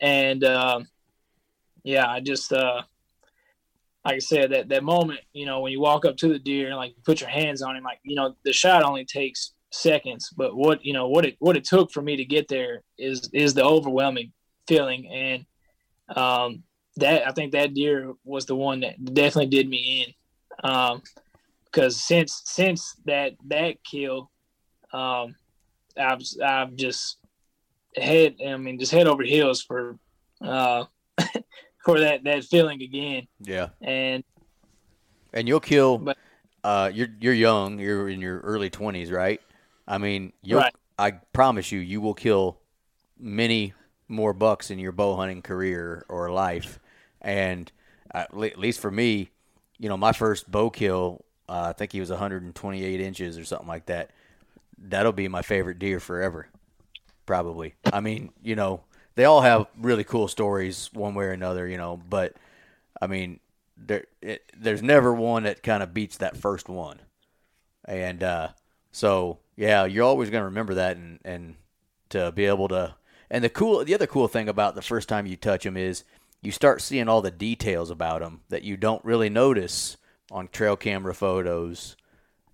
[0.00, 0.88] And um,
[1.82, 2.82] yeah, I just uh,
[4.04, 6.68] like I said that that moment, you know, when you walk up to the deer
[6.68, 10.30] and like put your hands on him, like you know, the shot only takes seconds,
[10.36, 13.28] but what you know what it what it took for me to get there is
[13.32, 14.32] is the overwhelming
[14.66, 15.44] feeling and
[16.14, 16.62] um
[16.96, 20.06] that I think that deer was the one that definitely did me
[20.62, 20.70] in.
[20.70, 21.02] Um,
[21.64, 24.30] because since since that that kill,
[24.92, 25.36] um,
[25.96, 27.18] I've I've just
[27.96, 29.98] head I mean just head over heels for
[30.40, 30.84] uh
[31.84, 33.68] for that that feeling again Yeah.
[33.80, 34.22] and
[35.32, 35.98] And you'll kill.
[35.98, 36.18] But-
[36.64, 37.78] uh, you're you're young.
[37.78, 39.40] You're in your early 20s, right?
[39.86, 40.58] I mean, you'll.
[40.60, 40.74] Right.
[40.98, 42.58] I promise you, you will kill
[43.18, 43.72] many
[44.08, 46.78] more bucks in your bow hunting career or life.
[47.20, 47.70] And
[48.14, 49.30] uh, at least for me,
[49.78, 53.68] you know, my first bow kill, uh, I think he was 128 inches or something
[53.68, 54.10] like that.
[54.78, 56.48] That'll be my favorite deer forever,
[57.26, 57.74] probably.
[57.92, 58.82] I mean, you know,
[59.14, 62.00] they all have really cool stories, one way or another, you know.
[62.08, 62.34] But
[63.00, 63.40] I mean,
[63.76, 67.00] there, it, there's never one that kind of beats that first one.
[67.84, 68.48] And uh,
[68.92, 71.56] so, yeah, you're always going to remember that, and and
[72.10, 72.94] to be able to.
[73.30, 76.04] And the cool, the other cool thing about the first time you touch them is
[76.40, 79.96] you start seeing all the details about them that you don't really notice
[80.30, 81.96] on trail camera photos,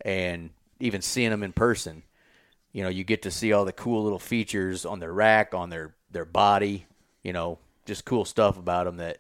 [0.05, 2.03] and even seeing them in person.
[2.73, 5.71] You know, you get to see all the cool little features on their rack, on
[5.71, 6.87] their their body.
[7.23, 9.19] You know, just cool stuff about them that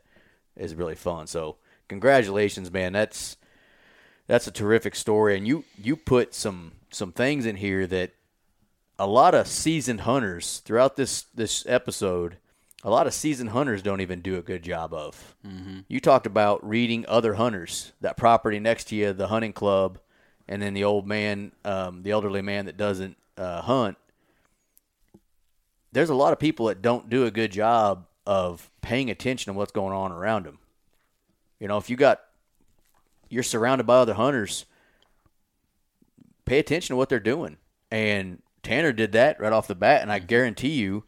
[0.56, 1.26] is really fun.
[1.26, 1.56] So,
[1.88, 2.92] congratulations, man.
[2.92, 3.36] That's
[4.26, 8.12] that's a terrific story, and you you put some some things in here that
[8.98, 12.36] a lot of seasoned hunters throughout this this episode
[12.84, 15.34] a lot of seasoned hunters don't even do a good job of.
[15.44, 15.80] Mm-hmm.
[15.88, 19.98] You talked about reading other hunters, that property next to you, the hunting club,
[20.46, 23.96] and then the old man, um, the elderly man that doesn't uh, hunt.
[25.92, 29.56] There's a lot of people that don't do a good job of paying attention to
[29.56, 30.58] what's going on around them.
[31.58, 32.20] You know, if you got,
[33.30, 34.66] you're surrounded by other hunters,
[36.44, 37.56] pay attention to what they're doing.
[37.90, 41.04] And Tanner did that right off the bat, and I guarantee you,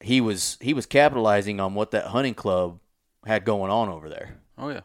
[0.00, 2.80] he was he was capitalizing on what that hunting club
[3.26, 4.38] had going on over there.
[4.56, 4.80] Oh yeah.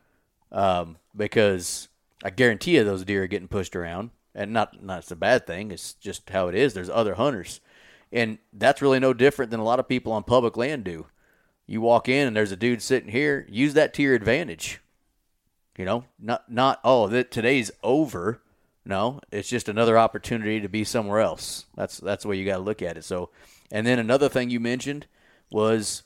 [0.52, 1.88] Um, because
[2.24, 5.48] I guarantee you those deer are getting pushed around, and not not it's a bad
[5.48, 5.72] thing.
[5.72, 6.74] It's just how it is.
[6.74, 7.62] There's other hunters,
[8.12, 11.08] and that's really no different than a lot of people on public land do.
[11.66, 13.48] You walk in and there's a dude sitting here.
[13.50, 14.82] Use that to your advantage.
[15.78, 18.42] You know, not not oh that today's over.
[18.86, 21.66] No, it's just another opportunity to be somewhere else.
[21.76, 23.06] That's that's the way you got to look at it.
[23.06, 23.30] So,
[23.72, 25.08] and then another thing you mentioned
[25.50, 26.04] was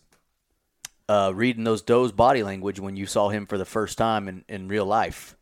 [1.10, 4.44] uh, reading those does body language when you saw him for the first time in,
[4.48, 5.36] in real life.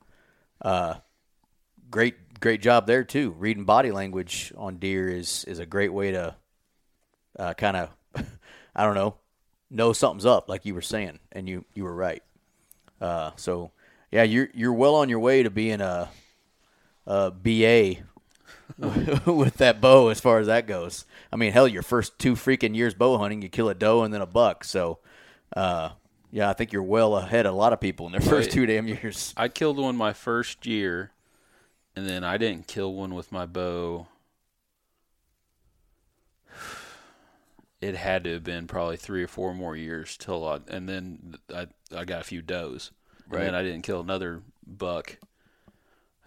[0.62, 0.96] Uh,
[1.92, 3.32] great great job there too.
[3.32, 6.36] Reading body language on deer is is a great way to
[7.38, 7.90] uh, kind of
[8.76, 9.16] I don't know
[9.70, 12.24] know something's up, like you were saying, and you you were right.
[13.02, 13.72] Uh, so
[14.12, 16.10] yeah, you're you're well on your way to being a
[17.08, 17.96] uh, BA
[19.26, 21.06] with that bow as far as that goes.
[21.32, 24.14] I mean, hell, your first two freaking years bow hunting, you kill a doe and
[24.14, 24.64] then a buck.
[24.64, 25.00] So,
[25.56, 25.90] uh,
[26.32, 28.52] yeah, I think you're well ahead of a lot of people in their first Right.
[28.52, 29.34] two damn years.
[29.38, 31.12] I killed one my first year,
[31.96, 34.08] and then I didn't kill one with my bow.
[37.82, 41.36] It had to have been probably three or four more years till I, and then
[41.54, 42.92] I I got a few does,
[43.30, 43.60] and then Right.
[43.60, 45.18] I didn't kill another buck.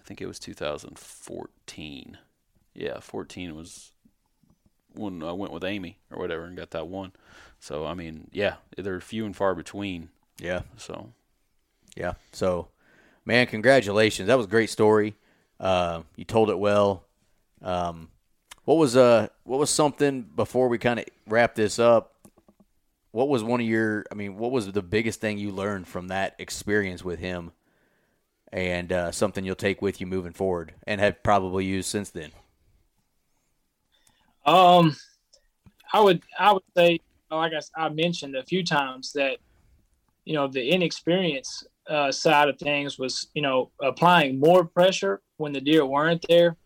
[0.09, 2.19] I think it was 2014.
[2.73, 3.93] Yeah, 14 was
[4.95, 7.13] when I went with Amy or whatever and got that one.
[7.61, 10.09] So I mean, yeah, they're few and far between.
[10.39, 11.11] Yeah, So
[11.95, 12.15] yeah.
[12.33, 12.69] So,
[13.27, 14.29] man, congratulations.
[14.29, 15.15] That was a great story.
[15.61, 17.05] Uh, you told it well.
[17.61, 18.09] Um,
[18.65, 22.15] what was uh what was something before we kind of wrap this up?
[23.11, 24.07] What was one of your?
[24.11, 27.53] I mean, what was the biggest thing you learned from that experience with him,
[28.53, 32.31] and uh, something you'll take with you moving forward and have probably used since then?
[34.47, 34.97] Um,
[35.93, 37.01] I would I would say,
[37.31, 39.39] like I mentioned a few times, that
[40.25, 45.53] you know the inexperience uh, side of things was you know applying more pressure when
[45.53, 46.57] the deer weren't there.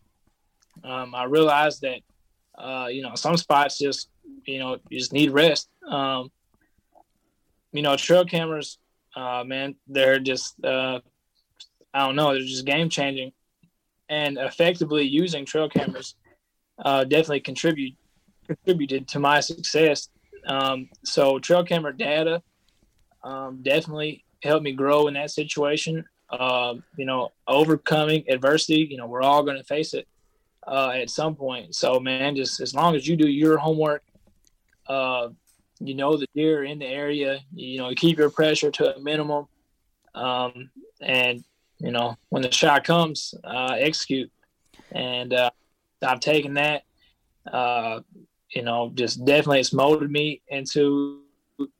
[0.84, 2.00] Um, I realized that
[2.56, 4.08] uh, you know some spots just
[4.44, 5.68] you know you just need rest.
[5.88, 6.30] Um,
[7.72, 8.78] you know trail cameras,
[9.16, 11.00] uh, man, they're just uh,
[11.94, 13.32] I don't know, they're just game changing,
[14.08, 16.14] and effectively using trail cameras
[16.84, 17.94] uh, definitely contribute
[18.46, 20.08] contributed to my success.
[20.46, 22.42] Um, so trail camera data
[23.22, 26.04] um, definitely helped me grow in that situation.
[26.30, 28.86] Um, you know, overcoming adversity.
[28.90, 30.08] You know, we're all going to face it
[30.66, 31.74] uh, at some point.
[31.74, 34.02] So, man, just as long as you do your homework,
[34.88, 35.28] uh,
[35.78, 37.40] you know the deer in the area.
[37.54, 39.46] You know, keep your pressure to a minimum,
[40.14, 40.70] um,
[41.00, 41.44] and
[41.82, 44.30] you know when the shot comes, uh, execute.
[44.92, 45.50] And uh,
[46.02, 46.82] I've taken that.
[47.50, 48.00] Uh,
[48.50, 51.22] you know, just definitely it's molded me into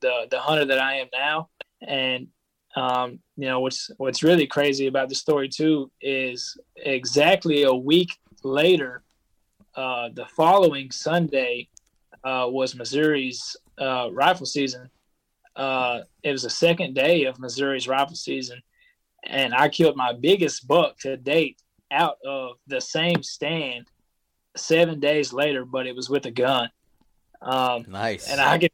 [0.01, 1.49] the the hunter that I am now.
[1.87, 2.29] And
[2.75, 8.17] um, you know, what's what's really crazy about the story too is exactly a week
[8.43, 9.03] later,
[9.75, 11.69] uh, the following Sunday
[12.25, 14.91] uh, was Missouri's uh, rifle season.
[15.55, 18.63] Uh, it was the second day of Missouri's rifle season,
[19.25, 23.87] and I killed my biggest buck to date out of the same stand
[24.57, 26.69] seven days later, but it was with a gun.
[27.41, 28.31] Um, Nice.
[28.31, 28.71] and I can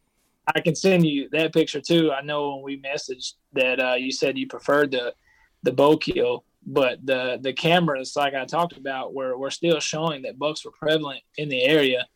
[0.54, 2.10] I can send you that picture too.
[2.10, 5.14] I know when we messaged that uh, you said you preferred the
[5.62, 10.22] the bow kill, but the the cameras, like I talked about, were were still showing
[10.22, 12.06] that bucks were prevalent in the area,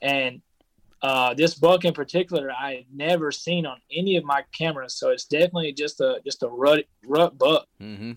[0.00, 0.42] and
[1.02, 4.94] uh, this buck in particular, I had never seen on any of my cameras.
[4.94, 7.66] So it's definitely just a just a rut rut buck.
[7.80, 8.12] mm-hmm.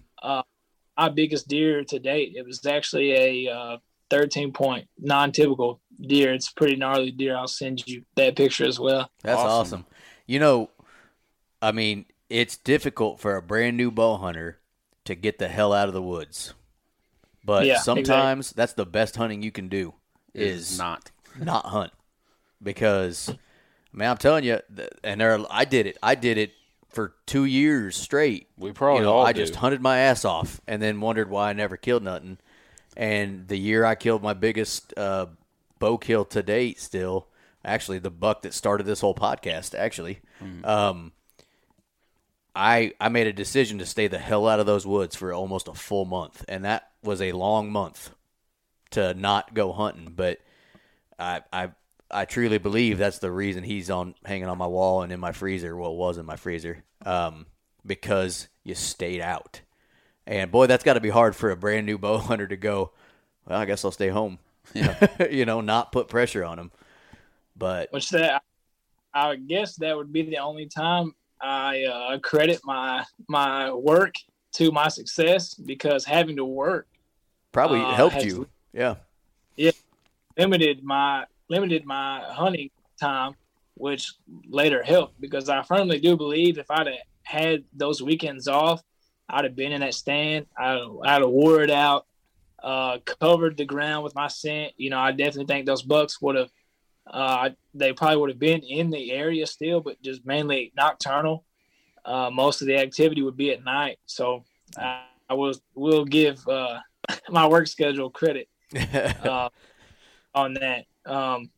[0.97, 2.35] My biggest deer to date.
[2.37, 3.11] It was actually
[3.47, 3.77] a uh,
[4.11, 6.33] 13 point non-typical deer.
[6.33, 7.35] It's a pretty gnarly deer.
[7.35, 9.09] I'll send you that picture as well.
[9.21, 9.51] That's awesome.
[9.81, 9.85] Awesome.
[10.25, 10.69] You know,
[11.61, 14.59] I mean, it's difficult for a brand new bow hunter
[15.05, 16.53] to get the hell out of the woods.
[17.43, 19.93] But Yeah, sometimes that's the best hunting you can do
[20.33, 21.11] is not.
[21.37, 21.91] not hunt.
[22.61, 24.60] Because I mean, I'm telling you,
[25.03, 25.98] and there, I did it.
[26.02, 26.53] I did it
[26.90, 28.48] for two years straight.
[28.57, 29.41] We probably you know, all I do.
[29.41, 32.38] just hunted my ass off, and then wondered why I never killed nothing.
[32.98, 35.27] And the year I killed my biggest uh,
[35.80, 37.27] bow kill to date, still,
[37.64, 39.77] actually the buck that started this whole podcast.
[39.77, 40.19] Actually,
[40.64, 41.11] um,
[42.56, 45.68] I I made a decision to stay the hell out of those woods for almost
[45.68, 48.11] a full month, and that was a long month
[48.91, 50.14] to not go hunting.
[50.15, 50.40] But
[51.19, 51.72] I I
[52.11, 55.32] I truly believe that's the reason he's on hanging on my wall and in my
[55.32, 55.76] freezer.
[55.76, 57.48] Well, it was in my freezer, um,
[57.86, 59.61] because you stayed out.
[60.27, 62.91] And boy, that's got to be hard for a brand new bow hunter to go.
[63.48, 64.40] Well, I guess I'll stay home.
[65.30, 66.72] you know, not put pressure on him.
[67.56, 68.41] But which that
[69.14, 74.15] I guess that would be the only time I uh, credit my my work
[74.53, 76.88] to my success because having to work
[77.52, 78.48] probably Uh, helped has- you.
[78.73, 78.95] Yeah.
[80.38, 82.69] limited my limited my hunting
[82.99, 83.34] time,
[83.76, 84.13] which
[84.47, 88.81] later helped because I firmly do believe if I'd have had those weekends off,
[89.30, 90.45] I'd have been in that stand.
[90.57, 92.05] I'd, I'd have wore it out,
[92.63, 94.73] uh, covered the ground with my scent.
[94.77, 96.49] You know, I definitely think those bucks would have.
[97.07, 101.45] Uh, they probably would have been in the area still, but just mainly nocturnal.
[102.03, 104.43] Uh, most of the activity would be at night, so
[104.77, 106.80] I, I will will give uh,
[107.30, 108.47] my work schedule credit
[109.23, 109.49] uh,
[110.34, 110.85] on that.
[111.06, 111.49] Um,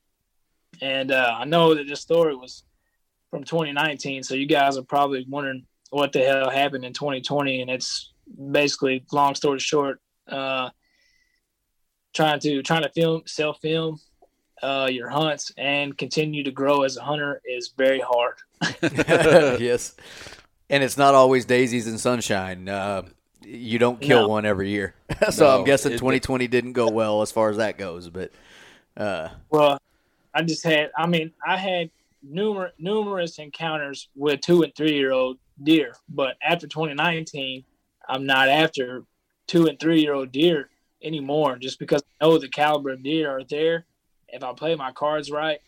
[0.82, 2.64] and uh, I know that this story was
[3.32, 7.72] from 2019, so you guys are probably wondering what the hell happened in 2020, and
[7.72, 8.14] it's
[8.52, 10.70] basically long story short, uh,
[12.14, 14.00] trying to trying to film self film
[14.62, 18.36] uh, your hunts and continue to grow as a hunter is very hard.
[19.62, 19.96] yes.
[20.70, 22.68] And it's not always daisies and sunshine.
[22.68, 23.04] Uh,
[23.44, 24.28] you don't kill No.
[24.28, 24.96] one every year.
[25.30, 28.10] so I'm guessing it- 2020 didn't go well as far as that goes.
[28.10, 28.32] But
[28.98, 29.80] uh, Well,
[30.34, 31.90] I just had, I mean, I had
[32.24, 37.64] numerous numerous encounters with two and three year old deer, but after 2019,
[38.10, 39.04] I'm not after
[39.48, 40.70] two and three year old deer
[41.04, 43.86] anymore, just because I know the caliber of deer are there.
[44.30, 45.60] If I play my cards right,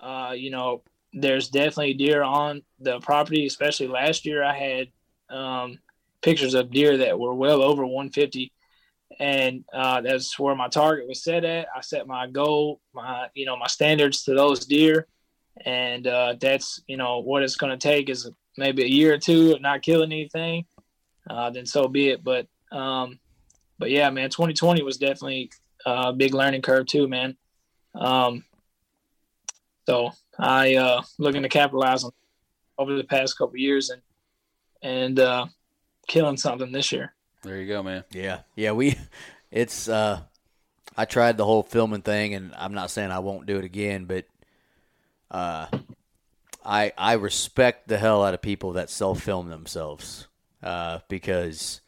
[0.00, 0.82] uh, you know,
[1.12, 3.46] there's definitely deer on the property.
[3.46, 4.88] Especially last year, I had
[5.30, 5.78] um,
[6.22, 8.52] pictures of deer that were well over 150
[9.20, 11.68] and uh, that's where my target was set at.
[11.74, 15.06] I set my goal, my you know my standards to those deer,
[15.64, 19.18] and uh, that's you know what it's going to take is maybe a year or
[19.18, 20.64] two of not killing anything.
[21.28, 22.24] Uh, then so be it.
[22.24, 23.18] But um,
[23.78, 25.50] but yeah, man, 2020 was definitely
[25.86, 27.36] a big learning curve too, man.
[27.94, 28.44] Um,
[29.88, 32.12] so I uh, looking to capitalize on
[32.76, 34.02] over the past couple years and
[34.82, 35.46] and uh,
[36.06, 37.14] killing something this year.
[37.42, 38.04] There you go, man.
[38.10, 38.98] yeah, yeah, we,
[39.50, 40.20] it's, uh,
[40.96, 44.06] I tried the whole filming thing, and I'm not saying I won't do it again,
[44.06, 44.26] but
[45.30, 45.66] uh,
[46.64, 50.26] I I respect the hell out of people that self film themselves
[50.62, 51.80] uh, because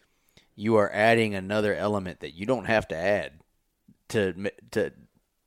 [0.54, 3.32] you are adding another element that you don't have to add
[4.10, 4.92] to to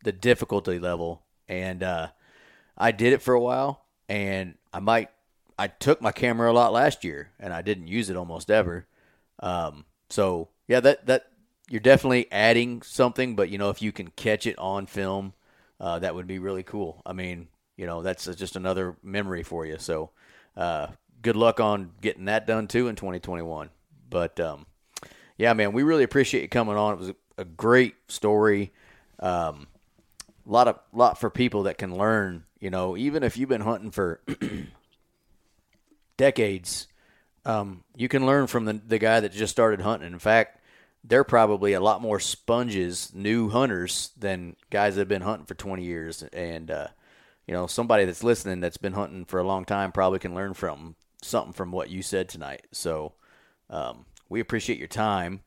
[0.04, 1.24] the difficulty level.
[1.48, 2.08] And uh,
[2.78, 5.10] I did it for a while, and I might
[5.58, 8.88] I took my camera a lot last year, and I didn't use it almost ever.
[9.40, 11.32] Um, so yeah, that that
[11.68, 15.34] you're definitely adding something, but you know if you can catch it on film,
[15.80, 17.02] uh, that would be really cool.
[17.04, 19.80] I mean, you know that's just another memory for you.
[19.80, 20.12] So
[20.56, 20.90] uh,
[21.24, 23.72] good luck on getting that done too in 2021.
[24.08, 24.68] But um,
[25.36, 26.94] yeah, man, we really appreciate you coming on.
[26.94, 28.72] It was a, great story.
[29.20, 29.66] Um,
[30.48, 32.44] a lot of lot for people that can learn.
[32.60, 34.22] You know, even if you've been hunting for
[36.18, 36.88] decades,
[37.46, 40.12] um, you can learn from the the guy that just started hunting.
[40.12, 40.60] In fact,
[41.04, 45.56] they're probably a lot more sponges, new hunters, than guys that have been hunting for
[45.56, 46.24] 20 years.
[46.34, 46.88] And uh,
[47.48, 50.54] you know, somebody that's listening that's been hunting for a long time probably can learn
[50.54, 52.66] from something from what you said tonight.
[52.72, 53.14] So
[53.70, 55.42] um, we appreciate your time.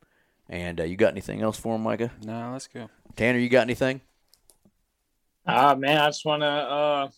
[0.49, 2.11] And uh, you got anything else for him, Micah?
[2.23, 2.89] No, let's go.
[3.17, 3.99] Tanner, you got anything?
[5.45, 7.09] Ah man, I just wanna uh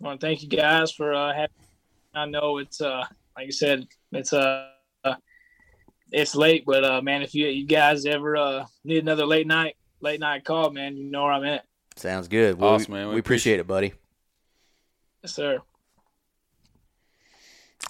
[0.00, 1.50] wanna thank you guys for uh having
[2.14, 3.04] I know it's uh
[3.36, 4.68] like you said, it's uh
[5.04, 5.14] uh,
[6.10, 9.76] it's late, but uh man, if you you guys ever uh need another late night
[10.00, 11.64] late night call, man, you know where I'm at.
[11.96, 12.58] Sounds good.
[12.58, 13.08] Well, Awesome, we, man.
[13.08, 13.94] We, We appreciate it, buddy.
[15.22, 15.60] Yes, sir.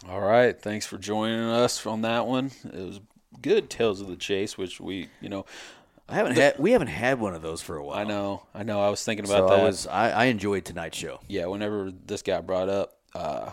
[0.08, 0.60] All right.
[0.60, 2.50] Thanks for joining us on that one.
[2.64, 3.00] It was
[3.40, 5.46] good Tales of the Chase, which we, you know,
[6.08, 7.96] I haven't had we haven't had one of those for a while.
[7.98, 8.80] I know, I know.
[8.82, 9.60] I was thinking So about that.
[9.60, 11.20] I was I, I enjoyed tonight's show.
[11.28, 13.52] yeah, whenever this got brought up, uh,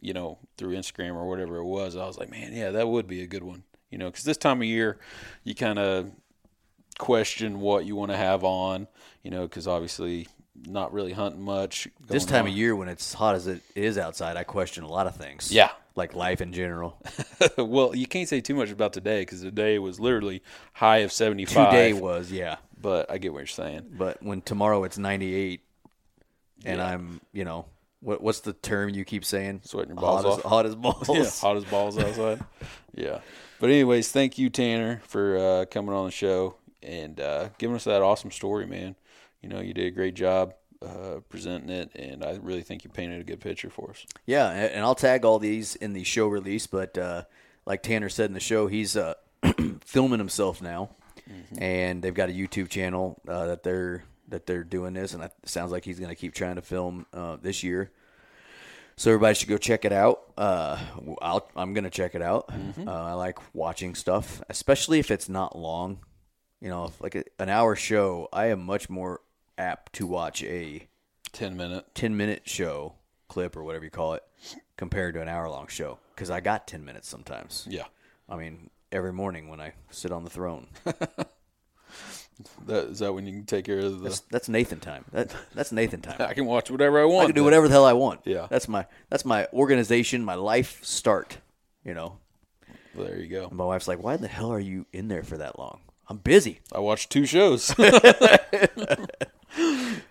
[0.00, 3.06] you know, through Instagram or whatever it was, I was like, man, yeah, that would
[3.06, 3.64] be a good one.
[3.90, 4.98] You know, because this time of year,
[5.44, 6.10] you kind of
[6.98, 8.86] question what you want to have on.
[9.22, 10.28] You know, because obviously
[10.66, 11.88] not really hunting much.
[12.06, 12.50] This time on.
[12.50, 15.52] of year when it's hot as it is outside, I question a lot of things.
[15.52, 15.70] Yeah.
[15.94, 17.00] Like life in general.
[17.58, 20.42] well, you can't say too much about today because today was literally
[20.72, 21.70] high of seventy five.
[21.70, 22.56] Today was, yeah.
[22.80, 23.86] but I get what you're saying.
[23.92, 25.60] But when tomorrow it's 98,
[26.64, 26.86] and Yeah.
[26.86, 27.66] I'm, you know,
[28.00, 29.62] what what's the term you keep saying?
[29.64, 30.38] Sweating your balls hot off.
[30.38, 31.08] As, hot as balls.
[31.12, 32.44] yeah, hot as balls outside.
[32.94, 33.20] yeah.
[33.60, 37.84] But anyways, thank you, Tanner, for uh, coming on the show and uh, giving us
[37.84, 38.94] that awesome story, man.
[39.42, 42.90] You know, you did a great job uh, presenting it, and I really think you
[42.90, 44.06] painted a good picture for us.
[44.26, 46.66] Yeah, and I'll tag all these in the show release.
[46.66, 47.24] But uh,
[47.66, 49.14] like Tanner said in the show, he's uh,
[49.84, 50.90] filming himself now,
[51.58, 55.32] and they've got a YouTube channel uh, that they're that they're doing this, and it
[55.44, 57.90] sounds like he's going to keep trying to film uh, this year.
[58.96, 60.22] So everybody should go check it out.
[60.36, 60.76] Uh,
[61.22, 62.50] I'll, I'm going to check it out.
[62.84, 66.00] Uh, I like watching stuff, especially if it's not long.
[66.60, 69.20] You know, like a, an hour show, I am much more
[69.56, 70.88] apt to watch a
[71.32, 71.86] 10 minute.
[71.94, 72.94] 10 minute show
[73.28, 74.24] clip or whatever you call it
[74.76, 77.68] compared to an hour long show because I got 10 minutes sometimes.
[77.70, 77.84] Yeah.
[78.28, 80.66] I mean, every morning when I sit on the throne.
[82.66, 84.08] That, is that when you can take care of the.
[84.08, 85.04] That's, that's Nathan time.
[85.12, 86.16] That, that's Nathan time.
[86.20, 87.24] I can watch whatever I want.
[87.24, 88.20] I can do whatever the hell I want.
[88.24, 88.46] Yeah.
[88.48, 91.38] That's my that's my organization, my life start,
[91.84, 92.18] you know.
[92.94, 93.48] There you go.
[93.48, 96.18] And my wife's like, "Why the hell are you in there for that long?" I'm
[96.18, 96.60] busy.
[96.72, 97.64] I watched two shows.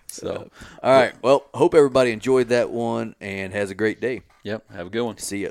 [0.08, 0.49] so,
[0.84, 1.14] All right.
[1.24, 4.22] Well, hope everybody enjoyed that one and has a great day.
[4.44, 4.70] yep.
[4.72, 5.18] Have a good one.
[5.18, 5.49] See ya.